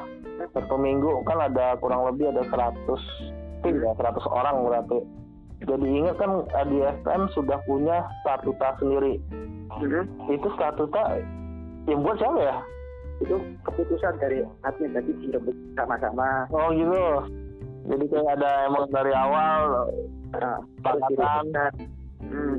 Satu 0.53 0.77
minggu 0.77 1.25
kan 1.25 1.41
ada 1.41 1.81
kurang 1.81 2.05
lebih 2.13 2.29
ada 2.29 2.45
100 2.45 3.65
tim 3.65 3.81
ya 3.81 3.93
100 3.97 4.21
orang 4.29 4.57
berarti 4.69 5.01
jadi 5.65 5.87
ingat 5.89 6.17
kan 6.21 6.45
ADFM 6.53 7.33
sudah 7.33 7.59
punya 7.65 8.05
statuta 8.21 8.77
sendiri. 8.77 9.17
Mhm. 9.81 10.31
Itu 10.37 10.49
statuta 10.53 11.17
yang 11.89 12.05
buat 12.05 12.21
siapa 12.21 12.41
ya? 12.43 12.57
itu 13.25 13.37
keputusan 13.65 14.21
dari 14.21 14.45
admin 14.69 14.93
jadi 14.93 15.13
dirembuk 15.25 15.57
sama-sama 15.73 16.45
Oh 16.53 16.69
gitu. 16.73 17.01
Jadi 17.87 18.05
kayak 18.11 18.35
ada 18.37 18.51
emang 18.67 18.91
dari 18.91 19.13
awal 19.15 19.89
nah, 20.37 20.59
hmm. 22.21 22.57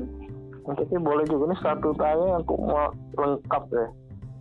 Mungkin 0.66 1.00
boleh 1.00 1.24
juga 1.28 1.52
nih 1.52 1.58
statutanya 1.62 2.42
aku 2.42 2.54
mau 2.58 2.90
lengkap 3.16 3.64
ya. 3.72 3.86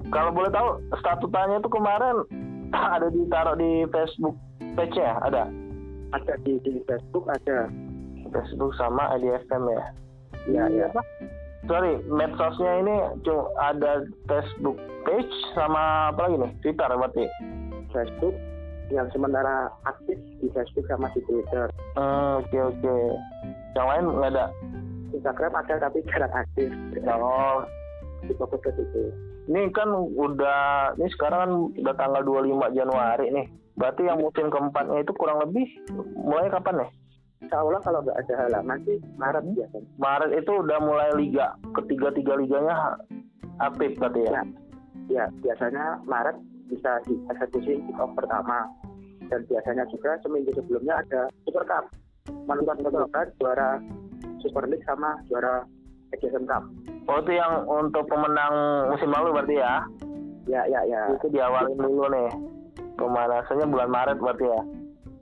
Kalau 0.10 0.32
boleh 0.32 0.50
tahu 0.52 0.70
statutanya 1.04 1.60
itu 1.60 1.70
kemarin 1.70 2.16
ada 2.96 3.08
ditaruh 3.12 3.56
di 3.60 3.86
Facebook 3.94 4.36
page 4.74 4.98
ya 4.98 5.22
ada 5.22 5.52
ada 6.16 6.34
di, 6.42 6.58
di 6.64 6.82
Facebook 6.88 7.28
ada 7.30 7.70
Facebook 8.32 8.74
sama 8.76 9.16
IDFM 9.18 9.64
ya. 9.70 9.84
ya 10.48 10.64
ya 10.72 10.88
Sorry, 11.68 12.00
medsosnya 12.08 12.72
ini 12.80 12.96
cuma 13.28 13.52
ada 13.60 14.08
Facebook 14.32 14.80
page 15.04 15.34
sama 15.52 16.16
apa 16.16 16.30
lagi 16.30 16.36
nih? 16.40 16.52
Twitter 16.64 16.90
berarti. 16.96 17.26
Facebook 17.92 18.36
yang 18.88 19.12
sementara 19.12 19.68
aktif 19.84 20.16
di 20.40 20.48
Facebook 20.56 20.88
sama 20.88 21.12
di 21.12 21.20
Twitter 21.28 21.68
Hmm, 22.00 22.40
Oke 22.40 22.56
oke. 22.56 22.96
Yang 23.76 23.88
lain 23.92 24.06
nggak 24.16 24.32
ada. 24.32 24.46
Instagram 25.12 25.54
ada 25.60 25.74
tapi 25.82 26.00
jarang 26.08 26.34
aktif 26.36 26.70
Oh, 27.12 27.68
di 28.24 28.32
fokus 28.40 28.64
ke 28.64 28.72
situ 28.80 29.12
ini 29.48 29.72
kan 29.72 29.88
udah 29.96 30.92
ini 31.00 31.08
sekarang 31.16 31.40
kan 31.40 31.52
udah 31.80 31.96
tanggal 31.96 32.22
25 32.24 32.76
Januari 32.76 33.32
nih. 33.32 33.48
Berarti 33.80 34.04
yang 34.04 34.20
musim 34.20 34.52
keempatnya 34.52 35.06
itu 35.06 35.14
kurang 35.16 35.40
lebih 35.40 35.64
mulai 36.20 36.52
kapan 36.52 36.84
nih? 36.84 36.90
Insya 36.92 37.07
Allah 37.54 37.82
kalau 37.86 38.00
nggak 38.02 38.18
ada 38.18 38.34
halaman 38.46 38.78
sih 38.84 38.98
Maret 39.16 39.46
biasanya 39.54 39.90
Maret 40.02 40.32
itu 40.34 40.52
udah 40.52 40.78
mulai 40.82 41.10
liga 41.14 41.54
ketiga 41.78 42.10
tiga 42.12 42.34
liganya 42.36 42.98
aktif 43.62 43.94
berarti 43.98 44.22
ya. 44.26 44.32
Ya. 44.32 44.44
ya 45.08 45.26
biasanya 45.46 46.02
Maret 46.10 46.38
bisa 46.68 47.00
dieksekusi 47.08 47.80
kick 47.86 47.98
off 48.02 48.12
pertama 48.18 48.68
dan 49.32 49.44
biasanya 49.48 49.84
juga 49.94 50.18
seminggu 50.26 50.52
sebelumnya 50.56 51.00
ada 51.00 51.22
Super 51.48 51.64
Cup 51.64 51.86
menentukan 52.50 52.84
menentukan 52.84 53.28
juara 53.40 53.70
Super 54.44 54.64
League 54.68 54.84
sama 54.84 55.16
juara 55.30 55.64
Asian 56.16 56.44
Cup 56.48 56.64
Oh 57.08 57.24
itu 57.24 57.40
yang 57.40 57.64
untuk 57.72 58.04
pemenang 58.12 58.54
musim 58.92 59.08
lalu 59.08 59.32
berarti 59.32 59.56
ya? 59.56 59.80
ya 60.48 60.62
ya 60.68 60.82
ya 60.84 61.02
Itu 61.16 61.32
diawalin 61.32 61.80
dulu 61.80 62.04
nih. 62.12 62.30
Pemanasannya 63.00 63.64
bulan 63.72 63.90
Maret 63.92 64.18
berarti 64.20 64.44
ya. 64.44 64.62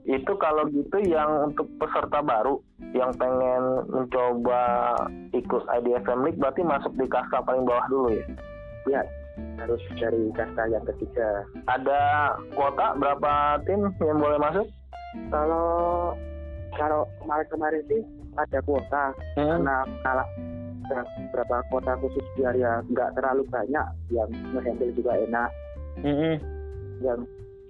Itu 0.06 0.38
kalau 0.38 0.70
gitu 0.70 1.02
yang 1.02 1.50
untuk 1.50 1.66
peserta 1.76 2.22
baru 2.22 2.62
yang 2.94 3.10
pengen 3.14 3.62
mencoba 3.90 4.94
ikut 5.34 5.62
IDFM 5.68 6.22
League 6.22 6.38
berarti 6.38 6.62
masuk 6.62 6.94
di 6.94 7.06
kasta 7.06 7.42
paling 7.42 7.66
bawah 7.66 7.86
dulu 7.90 8.08
ya. 8.14 8.24
ya 8.86 9.02
harus 9.58 9.82
dari 9.98 10.30
kasta 10.32 10.62
yang 10.70 10.84
ketiga 10.94 11.42
Ada 11.66 12.00
kuota 12.54 12.94
berapa 12.96 13.58
tim 13.66 13.90
yang 13.98 14.18
boleh 14.22 14.38
masuk? 14.38 14.66
kalau 15.28 16.12
kalau 16.72 17.02
kemarin-kemarin 17.18 17.82
sih 17.88 18.02
ada 18.36 18.58
kuota 18.62 19.04
Hmm. 19.34 19.48
karena 19.58 19.76
kalah 20.04 20.28
beberapa 20.86 21.56
kuota 21.66 21.92
khusus 21.98 22.22
biar 22.38 22.54
ya 22.54 22.78
nggak 22.86 23.10
terlalu 23.18 23.42
banyak 23.50 23.86
yang 24.08 24.30
ngehandle 24.54 24.92
juga 24.94 25.12
enak 25.18 25.50
Mm-mm. 25.98 26.36
yang 27.02 27.20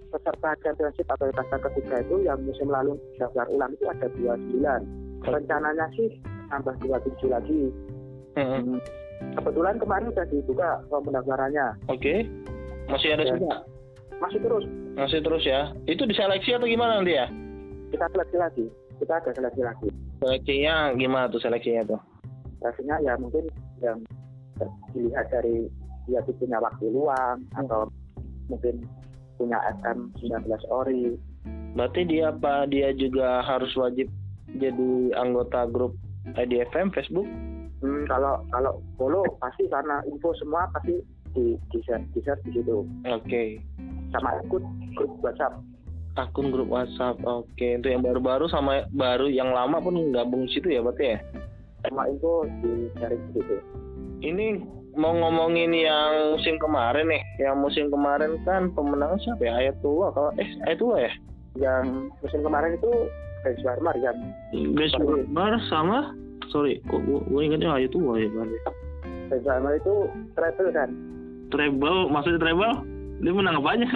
peserta 0.09 0.51
championship 0.61 1.07
atau 1.09 1.29
kasta 1.31 1.57
ketiga 1.71 2.01
itu 2.01 2.17
yang 2.23 2.39
musim 2.43 2.67
lalu 2.67 2.95
daftar 3.17 3.47
ulang 3.49 3.73
itu 3.73 3.85
ada 3.87 4.07
29 4.13 4.63
rencananya 5.23 5.87
sih 5.93 6.09
tambah 6.47 6.75
27 6.79 7.27
lagi. 7.27 7.61
Hmm, 8.37 8.79
kebetulan 9.35 9.77
kemarin 9.77 10.13
sudah 10.13 10.27
dibuka 10.29 10.69
pendaftarannya 10.87 11.67
Oke. 11.89 12.29
Masih 12.87 13.17
ada 13.17 13.25
Ya. 13.25 13.35
juga? 13.35 13.57
masih 14.17 14.41
terus 14.41 14.65
Masih 14.97 15.21
terus 15.21 15.45
ya. 15.45 15.61
Itu 15.85 16.09
diseleksi 16.09 16.57
atau 16.57 16.65
gimana 16.65 17.01
nanti 17.01 17.13
ya? 17.15 17.27
kita 17.87 18.07
seleksi 18.11 18.37
lagi 18.37 18.65
kita 18.99 19.13
ada 19.15 19.31
seleksi 19.33 19.63
lagi 19.63 19.89
Seleksinya 20.19 20.75
gimana 20.95 21.29
tuh 21.29 21.39
seleksinya 21.39 21.83
tuh? 21.87 22.01
seleksinya 22.59 22.97
ya 23.01 23.13
mungkin 23.17 23.45
yang 23.79 24.01
dilihat 24.91 25.29
dari 25.29 25.69
dia 26.09 26.21
punya 26.25 26.59
waktu 26.59 26.87
luang 26.89 27.39
atau 27.55 27.87
mungkin 28.49 28.81
punya 29.37 29.61
SM 29.81 30.13
19 30.21 30.49
ori 30.69 31.17
Berarti 31.77 32.09
dia 32.09 32.33
apa 32.33 32.65
dia 32.65 32.91
juga 32.97 33.45
harus 33.45 33.69
wajib 33.77 34.09
jadi 34.57 35.13
anggota 35.13 35.69
grup 35.69 35.93
IDFM 36.35 36.89
Facebook? 36.97 37.29
Hmm, 37.85 38.09
kalau 38.09 38.41
kalau 38.49 38.81
follow 38.97 39.23
pasti 39.45 39.69
karena 39.69 40.01
info 40.09 40.33
semua 40.41 40.65
pasti 40.73 40.97
di 41.37 41.53
di 41.69 41.79
share 41.85 42.01
di 42.17 42.21
share 42.25 42.41
di 42.49 42.57
situ 42.57 42.89
Oke. 43.05 43.61
sama 44.17 44.41
ikut 44.49 44.65
grup 44.97 45.13
WhatsApp. 45.21 45.61
Akun 46.17 46.49
grup 46.49 46.73
WhatsApp. 46.73 47.21
Oke, 47.29 47.77
itu 47.77 47.93
yang 47.93 48.01
baru-baru 48.01 48.49
sama 48.49 48.89
baru 48.97 49.29
yang 49.29 49.53
lama 49.53 49.77
pun 49.77 50.01
gabung 50.17 50.49
situ 50.49 50.73
ya 50.73 50.81
berarti 50.81 51.13
ya? 51.13 51.19
Semua 51.85 52.09
info 52.09 52.49
di 52.65 52.89
share 52.97 53.13
di 53.13 53.31
situ. 53.37 53.57
Ini 54.25 54.47
mau 54.97 55.13
ngomongin 55.13 55.77
yang 55.77 56.35
musim 56.35 56.57
kemarin 56.57 57.07
nih. 57.07 57.23
Yang 57.39 57.57
musim 57.61 57.85
kemarin 57.93 58.41
kan 58.49 58.73
pemenang 58.73 59.21
siapa 59.21 59.45
ya? 59.45 59.53
Ayatullah 59.61 60.09
kalau 60.17 60.31
eh 60.41 60.49
Ayatullah 60.65 61.01
ya? 61.05 61.13
Yang 61.57 61.85
musim 62.25 62.41
kemarin 62.41 62.81
itu 62.81 62.91
Ben 63.45 63.57
Warmar 63.63 63.97
yang 64.01 64.17
Best 64.75 64.97
Bar 65.31 65.55
sama 65.69 66.17
sorry, 66.49 66.81
kok 66.89 67.05
gue, 67.05 67.21
gue 67.29 67.41
ingetnya 67.45 67.77
Ayatullah 67.77 68.17
ya 68.19 68.29
berarti. 68.33 68.59
Ben 69.29 69.41
Warmar 69.45 69.73
itu 69.77 69.95
treble 70.33 70.71
kan 70.73 70.91
Treble, 71.53 72.11
maksudnya 72.11 72.43
treble? 72.43 72.73
Dia 73.23 73.33
menang 73.33 73.63
apa 73.63 73.69
aja? 73.79 73.87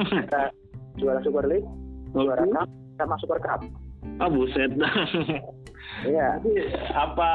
juara 1.01 1.21
Super 1.25 1.45
League, 1.49 1.67
juara. 2.13 2.45
Cup 2.45 2.69
sama 3.01 3.17
Super 3.19 3.39
Cup. 3.41 3.61
Ah 4.21 4.29
buset. 4.29 4.71
Iya, 6.05 6.39
apa 6.93 7.31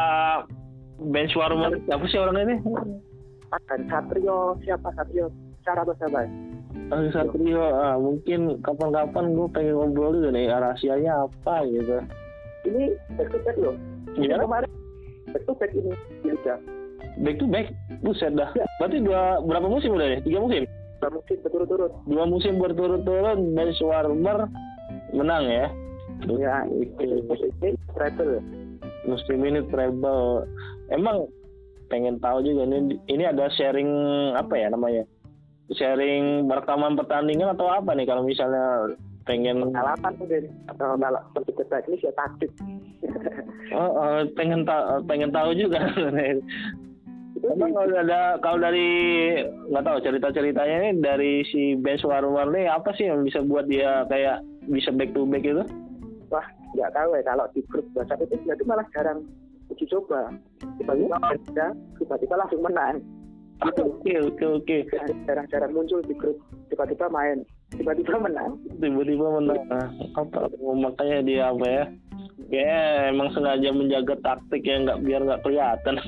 benchwarmer 1.02 1.76
apa 1.92 2.06
sih 2.08 2.18
orang 2.18 2.46
ini? 2.46 2.56
Akan 3.54 3.80
Satrio 3.90 4.58
siapa 4.66 4.90
Satrio 4.96 5.30
cara 5.66 5.82
bahasa 5.86 6.08
baik. 6.10 6.32
Ah, 6.94 7.02
Satrio, 7.10 7.64
ah, 7.66 7.98
mungkin 7.98 8.62
kapan-kapan 8.62 9.34
gue 9.34 9.48
pengen 9.50 9.74
ngobrol 9.74 10.14
juga 10.22 10.30
nih 10.38 10.50
rahasianya 10.54 11.26
apa 11.26 11.56
gitu. 11.66 11.98
Ini 12.66 12.84
back 13.18 13.30
to 13.34 13.38
back 13.42 13.58
loh. 13.58 13.76
Iya. 14.18 14.42
Kemarin 14.42 14.72
back 15.34 15.44
to 15.46 15.54
back 15.58 15.72
ini 15.74 15.94
di 16.22 16.30
Liga. 16.34 16.56
Back 17.24 17.36
to 17.40 17.46
back, 17.48 17.68
buset 18.04 18.34
dah. 18.36 18.52
Berarti 18.78 18.98
dua 19.02 19.40
berapa 19.42 19.68
musim 19.72 19.96
udah 19.96 20.08
nih? 20.14 20.20
Tiga 20.26 20.40
musim? 20.44 20.64
Dua 21.00 21.10
musim 21.16 21.38
berturut-turut. 21.42 21.92
Dua 22.06 22.24
musim 22.28 22.54
berturut-turut 22.60 23.40
benchwarmer 23.56 24.40
menang 25.16 25.46
ya. 25.48 25.68
Ya, 26.26 26.64
Oke. 26.64 27.06
musim 27.28 27.52
ini 27.60 27.76
treble. 27.92 28.40
musim 29.06 29.38
ini 29.46 29.62
treble 29.70 30.50
emang 30.90 31.30
pengen 31.90 32.18
tahu 32.22 32.42
juga 32.42 32.66
ini 32.66 32.98
ini 33.10 33.24
ada 33.26 33.50
sharing 33.54 33.90
apa 34.34 34.54
ya 34.58 34.68
namanya? 34.72 35.04
Sharing 35.74 36.46
rekaman 36.46 36.94
pertandingan 36.94 37.58
atau 37.58 37.70
apa 37.70 37.98
nih 37.98 38.06
kalau 38.06 38.22
misalnya 38.22 38.94
pengen 39.26 39.66
pengalaman 39.74 40.14
mungkin 40.22 40.44
atau 40.70 40.94
kalau 40.98 41.22
teknis 41.70 42.06
ya 42.06 42.14
taktik. 42.18 42.52
Oh, 43.74 43.92
oh, 43.98 44.22
pengen 44.38 44.62
tahu 44.62 45.02
pengen 45.10 45.34
tahu 45.34 45.58
juga. 45.58 45.82
Itu 47.36 47.50
Emang 47.50 47.74
kalau 47.74 47.98
ada 47.98 48.38
kalau 48.40 48.62
dari 48.62 48.88
nggak 49.68 49.84
tahu 49.84 49.98
cerita 50.06 50.30
ceritanya 50.32 50.76
ini 50.86 50.90
dari 51.02 51.42
si 51.50 51.74
Ben 51.74 51.98
Suwarman 51.98 52.54
nih 52.54 52.70
apa 52.70 52.94
sih 52.94 53.10
yang 53.10 53.26
bisa 53.26 53.42
buat 53.42 53.66
dia 53.66 54.06
kayak 54.08 54.46
bisa 54.70 54.94
back 54.94 55.12
to 55.18 55.26
back 55.26 55.42
itu? 55.42 55.66
wah 56.30 56.46
nggak 56.78 56.92
tahu 56.94 57.10
ya. 57.18 57.24
Kalau 57.26 57.46
di 57.52 57.62
grup 57.68 57.86
WhatsApp 57.98 58.24
itu 58.26 58.36
dia 58.46 58.54
tuh 58.56 58.68
malah 58.70 58.86
jarang 58.94 59.20
uji 59.72 59.86
coba. 59.90 60.34
Tiba-tiba 60.82 61.18
ada 61.22 61.68
tiba-tiba 61.98 62.36
langsung 62.38 62.62
menang. 62.62 63.02
Oke 63.64 64.20
oke 64.20 64.46
oke 64.60 64.78
jarang-jarang 65.24 65.72
muncul 65.72 66.04
di 66.04 66.12
grup 66.12 66.36
tiba-tiba 66.68 67.08
main 67.08 67.40
tiba-tiba 67.72 68.20
menang. 68.20 68.60
Tiba-tiba 68.78 69.28
menang. 69.40 69.62
Nah, 69.72 69.88
apa? 70.20 70.52
Makanya 70.60 71.20
dia 71.24 71.42
apa 71.50 71.66
ya? 71.66 71.84
Kayak 72.52 73.16
emang 73.16 73.30
sengaja 73.34 73.70
menjaga 73.74 74.16
taktik 74.22 74.64
yang 74.68 74.86
nggak 74.86 75.02
biar 75.02 75.22
nggak 75.24 75.44
kelihatan. 75.44 75.96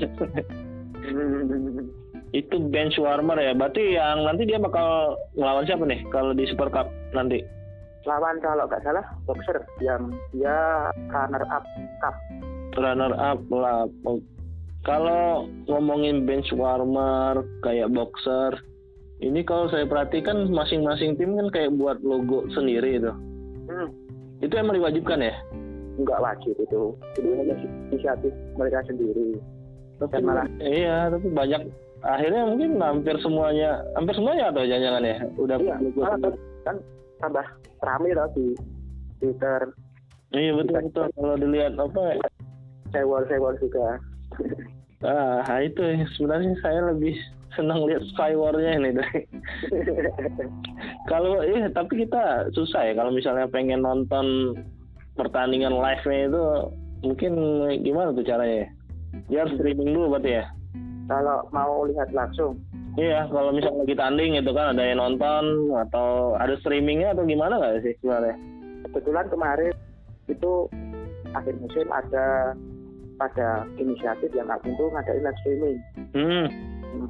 Itu 2.36 2.60
bench 2.68 3.00
warmer 3.00 3.40
ya. 3.40 3.56
Berarti 3.56 3.96
yang 3.96 4.28
nanti 4.28 4.44
dia 4.44 4.60
bakal 4.60 5.16
ngelawan 5.40 5.66
siapa 5.66 5.88
nih 5.88 6.04
kalau 6.12 6.36
di 6.36 6.44
Super 6.52 6.68
Cup 6.70 6.92
nanti? 7.16 7.40
Lawan 8.04 8.40
kalau 8.44 8.68
nggak 8.68 8.84
salah 8.84 9.04
boxer. 9.24 9.64
Yang 9.80 10.14
dia 10.36 10.92
runner 11.10 11.44
up 11.48 11.64
cup 12.04 12.16
runner 12.78 13.14
up 13.18 13.42
lah. 13.50 13.90
Kalau 14.86 15.50
ngomongin 15.68 16.24
bench 16.24 16.54
warmer 16.56 17.44
kayak 17.66 17.92
boxer 17.92 18.56
ini 19.18 19.42
kalau 19.42 19.66
saya 19.74 19.90
perhatikan 19.90 20.46
masing-masing 20.54 21.18
tim 21.18 21.34
kan 21.34 21.50
kayak 21.50 21.74
buat 21.74 21.98
logo 22.06 22.46
sendiri 22.54 23.02
itu. 23.02 23.10
Hmm, 23.66 23.90
itu 24.46 24.54
emang 24.54 24.78
diwajibkan 24.78 25.26
ya? 25.26 25.34
Nggak 25.98 26.22
wajib 26.22 26.54
itu. 26.62 26.94
Hanya 27.18 27.56
inisiatif 27.90 28.30
mereka 28.54 28.86
sendiri. 28.86 29.42
Tapi, 29.98 30.14
dan 30.14 30.24
malah 30.30 30.46
iya, 30.62 31.10
tapi 31.10 31.34
banyak 31.34 31.62
akhirnya 32.06 32.46
mungkin 32.46 32.78
hampir 32.78 33.18
semuanya, 33.18 33.82
hampir 33.98 34.14
semuanya 34.14 34.54
atau 34.54 34.62
jangan-jangan 34.62 35.04
ya? 35.10 35.18
Udah 35.42 35.58
iya 35.58 35.76
malah 35.98 36.18
kan, 36.22 36.34
kan 36.62 36.76
tambah 37.18 37.46
rame 37.82 38.10
loh 38.14 38.30
di 38.38 38.46
Twitter. 39.18 39.62
Iya 40.30 40.52
betul 40.62 40.94
betul. 40.94 41.06
Kalau 41.18 41.36
dilihat 41.42 41.74
apa 41.82 42.22
sewol 42.94 43.22
sewol 43.28 43.54
juga 43.60 44.02
ah 45.06 45.60
itu 45.62 45.82
sebenarnya 46.18 46.58
saya 46.60 46.90
lebih 46.90 47.14
senang 47.56 47.86
lihat 47.90 48.06
Skywar-nya 48.14 48.78
ini 48.78 48.90
dari 48.98 49.22
kalau 51.12 51.42
eh 51.42 51.66
tapi 51.74 52.06
kita 52.06 52.54
susah 52.54 52.92
ya 52.92 52.94
kalau 52.94 53.10
misalnya 53.10 53.50
pengen 53.50 53.82
nonton 53.82 54.58
pertandingan 55.18 55.74
live-nya 55.74 56.30
itu 56.30 56.44
mungkin 57.02 57.34
gimana 57.82 58.14
tuh 58.14 58.26
caranya? 58.26 58.70
Dia 59.30 59.46
harus 59.46 59.58
streaming 59.58 59.98
dulu 59.98 60.18
berarti 60.18 60.42
ya? 60.42 60.46
kalau 61.08 61.48
mau 61.56 61.88
lihat 61.88 62.12
langsung 62.12 62.60
Iya, 62.98 63.30
kalau 63.30 63.54
misalnya 63.54 63.86
lagi 63.86 63.94
tanding 63.94 64.42
itu 64.42 64.52
kan 64.58 64.74
ada 64.74 64.82
yang 64.82 64.98
nonton 64.98 65.70
atau 65.86 66.34
ada 66.42 66.58
streamingnya 66.58 67.14
atau 67.14 67.30
gimana 67.30 67.62
nggak 67.62 67.86
sih 67.86 67.94
sebenarnya? 68.02 68.36
kebetulan 68.90 69.26
kemarin 69.30 69.74
itu 70.26 70.52
akhir 71.38 71.54
musim 71.62 71.86
ada 71.94 72.58
pada 73.18 73.66
inisiatif 73.78 74.30
yang 74.34 74.48
agung 74.48 74.74
tuh 74.78 74.90
ngadain 74.94 75.26
live 75.26 75.40
streaming 75.42 75.78
Hmm, 76.14 76.48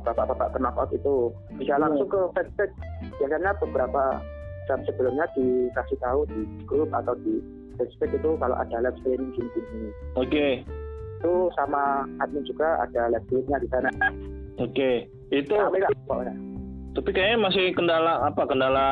bapak-bapak 0.04 0.56
knockout 0.58 0.92
itu 0.92 1.32
bisa 1.56 1.76
Hmm. 1.76 1.84
langsung 1.88 2.08
ke 2.10 2.20
fanpage 2.34 2.76
biasanya 3.20 3.52
beberapa 3.62 4.04
jam 4.68 4.80
sebelumnya 4.84 5.24
dikasih 5.36 5.98
tahu 6.00 6.28
di 6.28 6.42
grup 6.68 6.90
atau 6.92 7.16
di 7.24 7.40
Facebook 7.78 8.12
itu 8.12 8.30
kalau 8.42 8.56
ada 8.58 8.78
live 8.82 8.98
streaming 9.04 9.32
gini-gini 9.36 9.90
oke, 10.18 10.48
itu 11.20 11.34
sama 11.56 12.04
admin 12.20 12.44
juga 12.44 12.82
ada 12.84 13.12
live 13.12 13.24
streamingnya 13.30 13.60
di 13.64 13.70
sana 13.70 13.90
oke. 14.60 14.92
Itu 15.28 15.56
nggak 15.56 15.92
pokoknya 16.08 16.36
tapi 16.98 17.14
kayaknya 17.14 17.38
masih 17.46 17.66
kendala 17.78 18.26
apa? 18.26 18.42
Kendala 18.50 18.88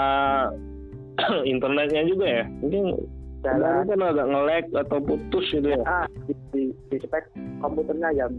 internetnya 1.49 2.05
juga 2.05 2.25
ya? 2.29 2.43
Mungkin 2.61 3.01
jalan 3.45 3.85
kan 3.85 4.01
agak 4.01 4.27
nge-lag 4.33 4.65
atau 4.73 4.97
putus 4.97 5.45
gitu 5.53 5.67
ya? 5.69 5.81
ah, 5.85 6.09
di, 6.25 6.33
di, 6.51 6.63
di 6.89 6.97
spek 7.05 7.29
komputernya 7.61 8.09
yang 8.17 8.33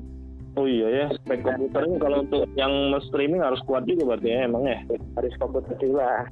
Oh 0.56 0.64
iya 0.64 0.88
ya, 0.88 1.06
spek 1.20 1.44
komputernya 1.44 2.00
kalau 2.00 2.24
untuk 2.24 2.48
yang 2.56 2.72
streaming 3.12 3.44
harus 3.44 3.60
kuat 3.68 3.84
juga 3.84 4.16
berarti 4.16 4.28
ya 4.32 4.48
emang 4.48 4.64
ya. 4.64 4.80
harus 5.20 5.34
komputer 5.36 5.76
juga 5.76 6.24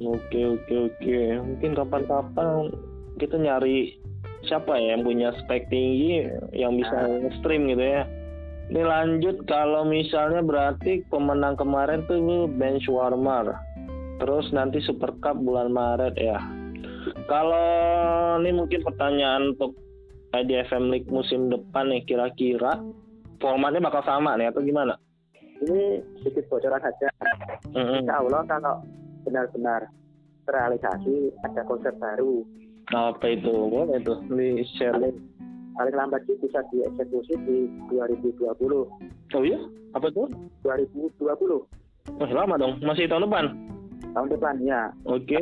Oke 0.00 0.40
oke 0.56 0.74
oke, 0.88 1.18
mungkin 1.44 1.76
kapan-kapan 1.76 2.72
kita 3.20 3.36
nyari 3.36 4.00
siapa 4.48 4.72
ya 4.80 4.96
yang 4.96 5.04
punya 5.04 5.28
spek 5.44 5.68
tinggi 5.68 6.24
yang 6.56 6.80
bisa 6.80 7.20
stream 7.36 7.68
gitu 7.68 7.84
ya. 7.84 8.08
Ini 8.72 8.80
lanjut 8.80 9.44
kalau 9.44 9.84
misalnya 9.84 10.40
berarti 10.40 11.04
pemenang 11.12 11.58
kemarin 11.60 12.06
tuh 12.08 12.48
bench 12.48 12.88
warmer. 12.88 13.60
Terus 14.24 14.48
nanti 14.56 14.80
Super 14.80 15.12
Cup 15.20 15.36
bulan 15.44 15.68
Maret 15.68 16.16
ya. 16.16 16.40
Kalau 17.24 17.66
ini 18.38 18.50
mungkin 18.52 18.80
pertanyaan 18.80 19.54
untuk 19.54 19.76
IDFM 20.30 20.88
League 20.88 21.08
musim 21.08 21.46
depan 21.46 21.88
nih 21.88 22.04
kira-kira 22.04 22.78
formatnya 23.36 23.80
bakal 23.80 24.02
sama 24.02 24.34
nih 24.34 24.48
atau 24.48 24.60
gimana? 24.60 24.94
ini 25.60 26.00
sedikit 26.16 26.48
bocoran 26.48 26.80
saja 26.80 27.12
Mm-mm. 27.68 28.00
Insya 28.00 28.16
Allah 28.16 28.40
kalau 28.48 28.80
benar-benar 29.22 29.92
terrealisasi 30.42 31.36
ada 31.42 31.60
konsep 31.64 31.92
baru 31.96 32.40
Apa 32.88 33.28
itu? 33.28 33.68
Boleh 33.68 34.00
tuh 34.00 34.24
di 34.26 34.64
share. 34.72 34.96
paling 34.96 35.20
paling 35.76 35.94
lambat 35.94 36.24
sih 36.24 36.32
bisa 36.40 36.64
dieksekusi 36.68 37.34
di 37.44 37.58
2020 37.92 38.40
Oh 39.36 39.42
iya? 39.44 39.60
Apa 39.92 40.08
tuh? 40.08 40.32
2020 40.64 41.20
Masih 42.16 42.32
lama 42.34 42.54
dong, 42.56 42.80
masih 42.80 43.04
tahun 43.04 43.28
depan. 43.28 43.44
tahun 44.10 44.28
depan 44.32 44.54
ya 44.64 44.80
Oke. 45.04 45.36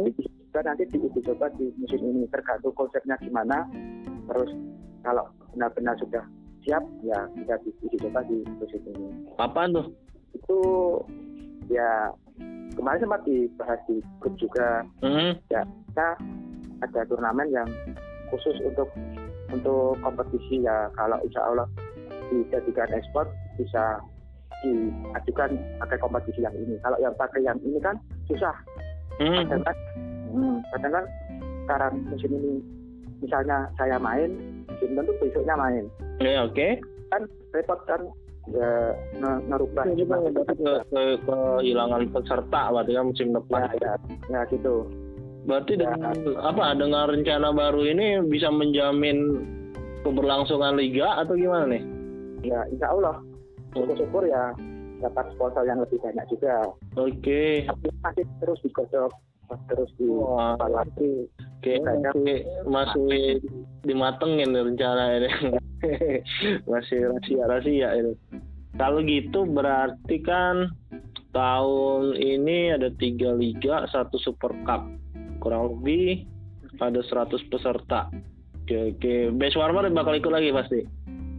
Kita 0.49 0.61
nanti 0.65 0.85
diuji 0.89 1.21
coba 1.29 1.53
di 1.61 1.69
musim 1.77 2.01
ini 2.01 2.25
tergantung 2.33 2.73
konsepnya 2.73 3.21
gimana. 3.21 3.69
Terus 4.29 4.51
kalau 5.05 5.29
benar-benar 5.53 5.95
sudah 6.01 6.25
siap 6.65 6.83
ya 7.05 7.29
bisa 7.37 7.55
diuji 7.63 7.97
coba 8.09 8.25
di 8.25 8.41
musim 8.57 8.81
ini. 8.89 9.09
Apaan 9.37 9.77
tuh? 9.77 9.87
itu 10.37 10.59
ya 11.69 12.13
kemarin 12.77 13.01
sempat 13.05 13.21
dibahas 13.25 13.81
di 13.89 14.01
grup 14.21 14.35
juga. 14.37 14.85
Hmm. 15.05 15.37
ya 15.53 15.63
kita 15.65 16.09
ada 16.85 17.01
turnamen 17.09 17.49
yang 17.51 17.69
khusus 18.33 18.57
untuk 18.65 18.89
untuk 19.53 19.97
kompetisi. 20.01 20.65
Ya 20.65 20.89
kalau 20.97 21.19
insya 21.25 21.43
Allah 21.45 21.69
dijadikan 22.29 22.89
ekspor 22.93 23.25
bisa 23.57 24.01
diajukan 24.65 25.55
pakai 25.81 25.99
kompetisi 26.01 26.41
yang 26.45 26.55
ini. 26.57 26.77
Kalau 26.83 26.99
yang 27.01 27.15
pakai 27.17 27.41
yang 27.45 27.59
ini 27.65 27.79
kan 27.81 27.97
susah. 28.29 28.55
Hmm. 29.19 29.51
kan 29.51 29.75
hmm, 30.31 30.57
kadang 30.71 30.93
kan 30.93 31.05
sekarang 31.65 31.93
musim 32.07 32.31
ini 32.33 32.53
misalnya 33.19 33.59
saya 33.75 33.97
main 33.99 34.31
belum 34.79 34.95
tentu 34.97 35.13
besoknya 35.21 35.55
main 35.55 35.85
Ya 36.19 36.43
oke. 36.43 36.69
kan 37.09 37.23
repot 37.51 37.81
kan 37.85 38.01
ya, 38.49 38.71
nge- 39.17 39.43
ngerubah 39.47 39.83
Itu 39.87 40.03
juga 40.03 40.17
berarti 40.25 40.55
ke, 40.57 40.73
ke 40.87 41.03
kehilangan 41.27 42.03
peserta 42.11 42.63
berarti 42.69 42.93
kan 42.93 43.05
musim 43.07 43.29
depan. 43.33 43.61
ya, 43.61 43.73
ya, 43.79 43.93
ya 44.29 44.41
gitu 44.49 44.77
Berarti 45.45 45.73
Ya. 45.75 45.89
dengan 45.89 46.13
apa? 46.45 46.77
Dengan 46.77 47.05
rencana 47.09 47.49
baru 47.51 47.81
ini 47.83 48.21
bisa 48.29 48.53
menjamin 48.53 49.41
keberlangsungan 49.99 50.77
liga 50.77 51.09
atau 51.17 51.35
gimana 51.35 51.65
nih? 51.69 51.83
ya 52.41 52.63
insya 52.69 52.87
Allah 52.89 53.19
syukur-syukur 53.73 54.23
ya 54.25 54.55
dapat 54.99 55.27
sponsor 55.35 55.63
yang 55.63 55.79
lebih 55.79 55.99
banyak 55.99 56.23
juga 56.29 56.71
Oke. 56.95 57.67
tapi 57.67 57.87
masih 58.01 58.25
terus 58.39 58.59
digodok 58.63 59.11
terus 59.69 59.91
Wah. 60.01 60.55
dievaluasi 60.57 61.11
Kayaknya 61.59 62.15
masih, 62.15 62.39
masih 62.71 63.27
dimatengin 63.83 64.55
nih 64.55 64.63
rencana 64.63 65.03
ini. 65.19 65.31
masih 66.71 66.99
rahasia-rahasia 67.11 67.89
ini. 67.99 68.13
Kalau 68.79 69.03
gitu 69.03 69.43
berarti 69.43 70.23
kan 70.23 70.71
tahun 71.35 72.15
ini 72.15 72.79
ada 72.79 72.95
tiga 72.95 73.35
liga, 73.35 73.91
satu 73.91 74.23
Super 74.23 74.55
Cup. 74.63 74.87
Kurang 75.43 75.83
lebih 75.83 76.23
ada 76.79 77.03
100 77.03 77.51
peserta. 77.51 78.07
Oke, 78.63 78.95
oke. 78.95 79.15
Best 79.35 79.59
Warmer 79.59 79.91
bakal 79.91 80.15
ikut 80.19 80.31
lagi 80.31 80.55
pasti. 80.55 80.81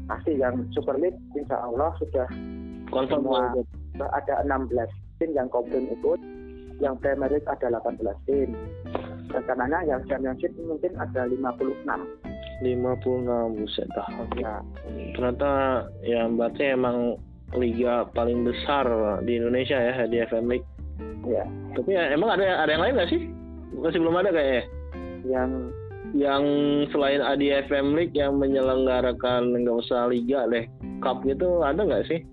pasti 0.09 0.33
yang 0.41 0.65
Super 0.73 0.97
League 0.97 1.21
insya 1.37 1.61
Allah 1.61 1.93
sudah 2.01 2.25
sudah 2.89 4.09
ada 4.17 4.41
16 4.41 4.73
tim 5.21 5.29
yang 5.37 5.45
komplain 5.53 5.85
ikut 5.93 6.17
yang 6.79 6.95
Premier 6.99 7.29
League 7.31 7.47
ada 7.47 7.67
18 7.79 7.99
tim 8.27 8.49
rencananya 9.29 9.79
yang 9.85 10.01
Championship 10.09 10.51
mungkin 10.57 10.95
ada 10.97 11.29
56 11.29 11.85
56 12.59 13.55
buset 13.55 13.87
dah. 13.95 14.09
Ya 14.35 14.59
Ternyata 15.15 15.51
ya 16.03 16.27
berarti 16.27 16.63
emang 16.75 17.15
liga 17.55 18.03
paling 18.11 18.43
besar 18.43 18.85
di 19.23 19.39
Indonesia 19.39 19.79
ya 19.79 20.03
di 20.09 20.17
FM 20.19 20.45
League. 20.51 20.67
ya 21.23 21.45
Tapi 21.77 21.89
ya, 21.95 22.11
emang 22.11 22.35
ada 22.35 22.65
ada 22.65 22.71
yang 22.73 22.83
lain 22.83 22.95
nggak 22.99 23.11
sih? 23.11 23.21
Masih 23.79 23.99
belum 24.01 24.19
ada 24.19 24.29
kayaknya. 24.33 24.63
yang 25.27 25.51
Yang 26.09 26.43
selain 26.89 27.21
ADFM 27.21 27.93
League 27.93 28.17
yang 28.17 28.41
menyelenggarakan 28.41 29.53
nggak 29.61 29.77
usah 29.77 30.09
liga 30.09 30.49
deh, 30.49 30.65
cup 31.05 31.21
gitu 31.21 31.61
ada 31.61 31.85
nggak 31.85 32.09
sih? 32.09 32.25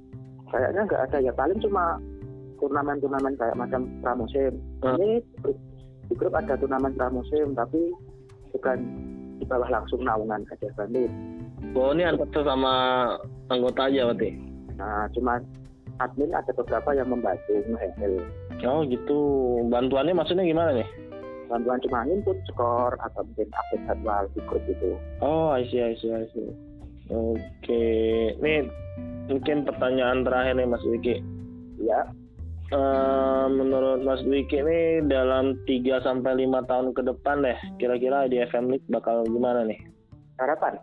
kayaknya 0.50 0.80
nggak 0.86 1.02
ada 1.10 1.18
ya 1.20 1.32
paling 1.34 1.58
cuma 1.58 1.98
turnamen-turnamen 2.56 3.34
kayak 3.34 3.54
macam 3.54 3.84
pramusim 4.00 4.52
Hmm. 4.80 4.96
ini 4.98 5.20
di 6.06 6.14
grup 6.14 6.32
ada 6.32 6.54
turnamen 6.54 6.92
pramusim 6.92 7.52
tapi 7.52 7.90
bukan 8.50 8.78
di 9.36 9.44
bawah 9.44 9.68
langsung 9.68 10.00
naungan 10.00 10.44
Gajah 10.46 10.72
Bandit 10.74 11.10
Oh 11.72 11.92
ini 11.92 12.04
antar 12.04 12.28
sama 12.42 12.74
anggota 13.46 13.86
aja 13.86 14.06
berarti. 14.06 14.30
nah 14.74 15.08
cuma 15.10 15.40
admin 15.98 16.30
ada 16.30 16.52
beberapa 16.52 16.92
yang 16.92 17.08
membantu 17.08 17.52
nge-handle 17.66 18.20
Oh 18.64 18.80
gitu. 18.82 19.18
Bantuannya 19.68 20.12
maksudnya 20.12 20.44
gimana 20.44 20.72
nih? 20.72 20.88
bantuan 21.46 21.78
cuma 21.78 22.02
input 22.04 22.34
skor 22.50 22.98
atau 22.98 23.22
mungkin 23.22 23.46
update 23.46 23.84
jadwal 23.86 24.26
di 24.34 24.40
grup 24.44 24.64
itu 24.66 24.98
Oh, 25.20 25.54
I 25.54 25.62
see, 25.64 25.78
I 25.78 25.94
see, 25.94 26.10
I 26.10 26.26
see. 26.34 26.50
Oke, 27.06 27.86
nih 28.36 28.66
mungkin 29.26 29.62
pertanyaan 29.62 30.22
terakhir 30.22 30.54
nih 30.54 30.66
Mas 30.66 30.82
Wiki. 30.82 31.22
ya 31.78 32.02
Eh, 32.66 33.46
menurut 33.46 34.02
Mas 34.02 34.26
Wiki 34.26 34.58
ini 34.58 35.06
dalam 35.06 35.54
3 35.70 36.02
sampai 36.02 36.34
5 36.34 36.66
tahun 36.66 36.90
ke 36.98 37.02
depan 37.06 37.46
deh, 37.46 37.58
kira-kira 37.78 38.26
di 38.26 38.42
FM 38.42 38.74
League 38.74 38.88
bakal 38.90 39.22
gimana 39.30 39.62
nih? 39.62 39.78
harapan 40.36 40.74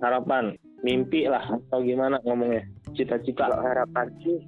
Harapan, 0.00 0.44
mimpi 0.80 1.26
lah 1.26 1.42
atau 1.44 1.82
gimana 1.82 2.22
ngomongnya? 2.22 2.62
Cita-cita. 2.94 3.50
kalau 3.50 3.66
harapan 3.66 4.06
sih 4.22 4.38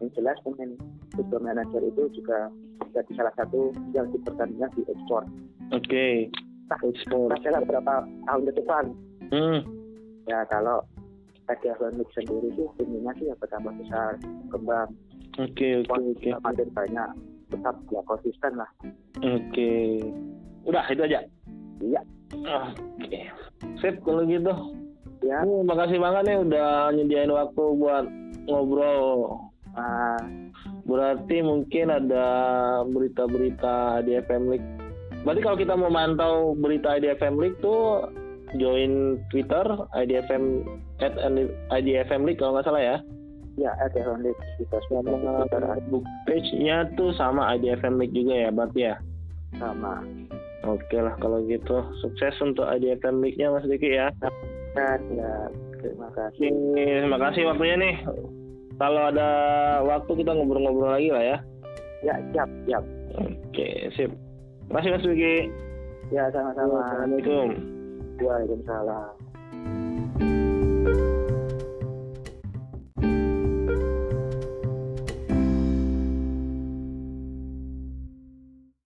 yang 0.00 0.08
jelas 0.16 0.34
pemain 0.42 0.72
football 1.12 1.44
manager 1.44 1.84
itu 1.84 2.02
juga 2.16 2.48
jadi 2.96 3.12
salah 3.14 3.34
satu 3.36 3.70
yang 3.92 4.08
dipertandingkan 4.10 4.72
di 4.74 4.82
ekspor 4.88 5.22
Oke. 5.70 6.32
Nah, 6.66 6.80
Ekspor. 6.88 7.28
Masalah 7.30 7.60
berapa 7.68 7.94
tahun 8.24 8.42
ke 8.48 8.52
depan 8.64 8.84
Hmm. 9.32 9.60
Ya 10.28 10.44
kalau 10.48 10.84
IDFM 11.48 12.00
League 12.00 12.12
sendiri 12.12 12.48
sih 12.52 12.68
timnya 12.80 13.12
sih 13.16 13.28
ya 13.28 13.34
bertambah 13.40 13.72
besar, 13.80 14.20
kembang, 14.52 14.92
Oke 15.40 15.80
oke 15.80 15.96
oke. 16.12 16.28
makin 16.44 16.68
banyak, 16.76 17.08
tetap 17.48 17.76
ya 17.88 18.00
konsisten 18.04 18.52
lah. 18.60 18.70
Oke. 19.24 19.72
Udah 20.68 20.84
itu 20.92 21.02
aja. 21.08 21.20
Iya. 21.80 22.00
Oke. 23.00 23.20
Sip 23.80 23.96
kalau 24.04 24.24
gitu. 24.28 24.52
Ya, 25.22 25.38
Hmm, 25.46 25.70
makasih 25.70 26.02
banget 26.02 26.22
nih 26.26 26.38
udah 26.42 26.90
nyediain 26.92 27.30
waktu 27.30 27.62
buat 27.78 28.04
ngobrol. 28.50 29.38
ah, 29.78 30.18
Berarti 30.82 31.40
mungkin 31.46 31.94
ada 31.94 32.26
berita-berita 32.90 34.02
di 34.02 34.18
FM 34.18 34.50
League. 34.50 34.68
Berarti 35.22 35.40
kalau 35.46 35.56
kita 35.56 35.74
mau 35.78 35.88
mantau 35.88 36.58
berita 36.58 36.98
IDFM 36.98 37.38
League 37.38 37.58
tuh 37.62 38.10
join 38.58 39.22
Twitter 39.30 39.64
IDFM 39.94 40.66
at 40.98 41.14
IDFM 41.70 42.26
League 42.26 42.42
kalau 42.42 42.58
nggak 42.58 42.66
salah 42.66 42.82
ya. 42.82 42.96
Ya 43.60 43.70
IDFM 43.84 44.24
League 44.24 44.42
Sama 44.88 45.00
Twitter, 45.04 45.60
Facebook 45.60 46.04
page-nya 46.24 46.88
tuh 46.96 47.12
sama 47.16 47.52
IDFM 47.56 48.00
League 48.00 48.16
juga 48.16 48.34
ya 48.48 48.50
berarti 48.50 48.80
ya. 48.92 48.96
sama. 49.60 50.00
Oke 50.62 50.96
lah 50.96 51.18
kalau 51.18 51.42
gitu. 51.44 51.82
Sukses 52.00 52.32
untuk 52.40 52.64
IDFM 52.64 53.20
League-nya 53.20 53.50
Mas 53.52 53.66
Diki 53.66 53.98
ya. 53.98 54.08
Dan 54.72 55.00
ya, 55.12 55.50
terima 55.82 56.08
kasih. 56.14 56.48
Oke, 56.48 56.86
terima 57.04 57.18
kasih 57.20 57.42
waktunya 57.50 57.76
nih. 57.76 57.94
Kalau 58.80 59.02
ada 59.12 59.28
waktu 59.84 60.12
kita 60.22 60.32
ngobrol-ngobrol 60.32 60.96
lagi 60.96 61.12
lah 61.12 61.22
ya. 61.22 61.38
Ya, 62.02 62.14
siap, 62.32 62.48
siap. 62.64 62.84
Oke, 63.20 63.92
sip. 63.98 64.10
Terima 64.70 64.80
kasih 64.80 64.90
Mas 64.96 65.04
Diki. 65.04 65.36
Ya, 66.14 66.24
sama-sama. 66.32 66.80
Assalamualaikum. 66.88 67.48
Waalaikumsalam. 68.22 69.12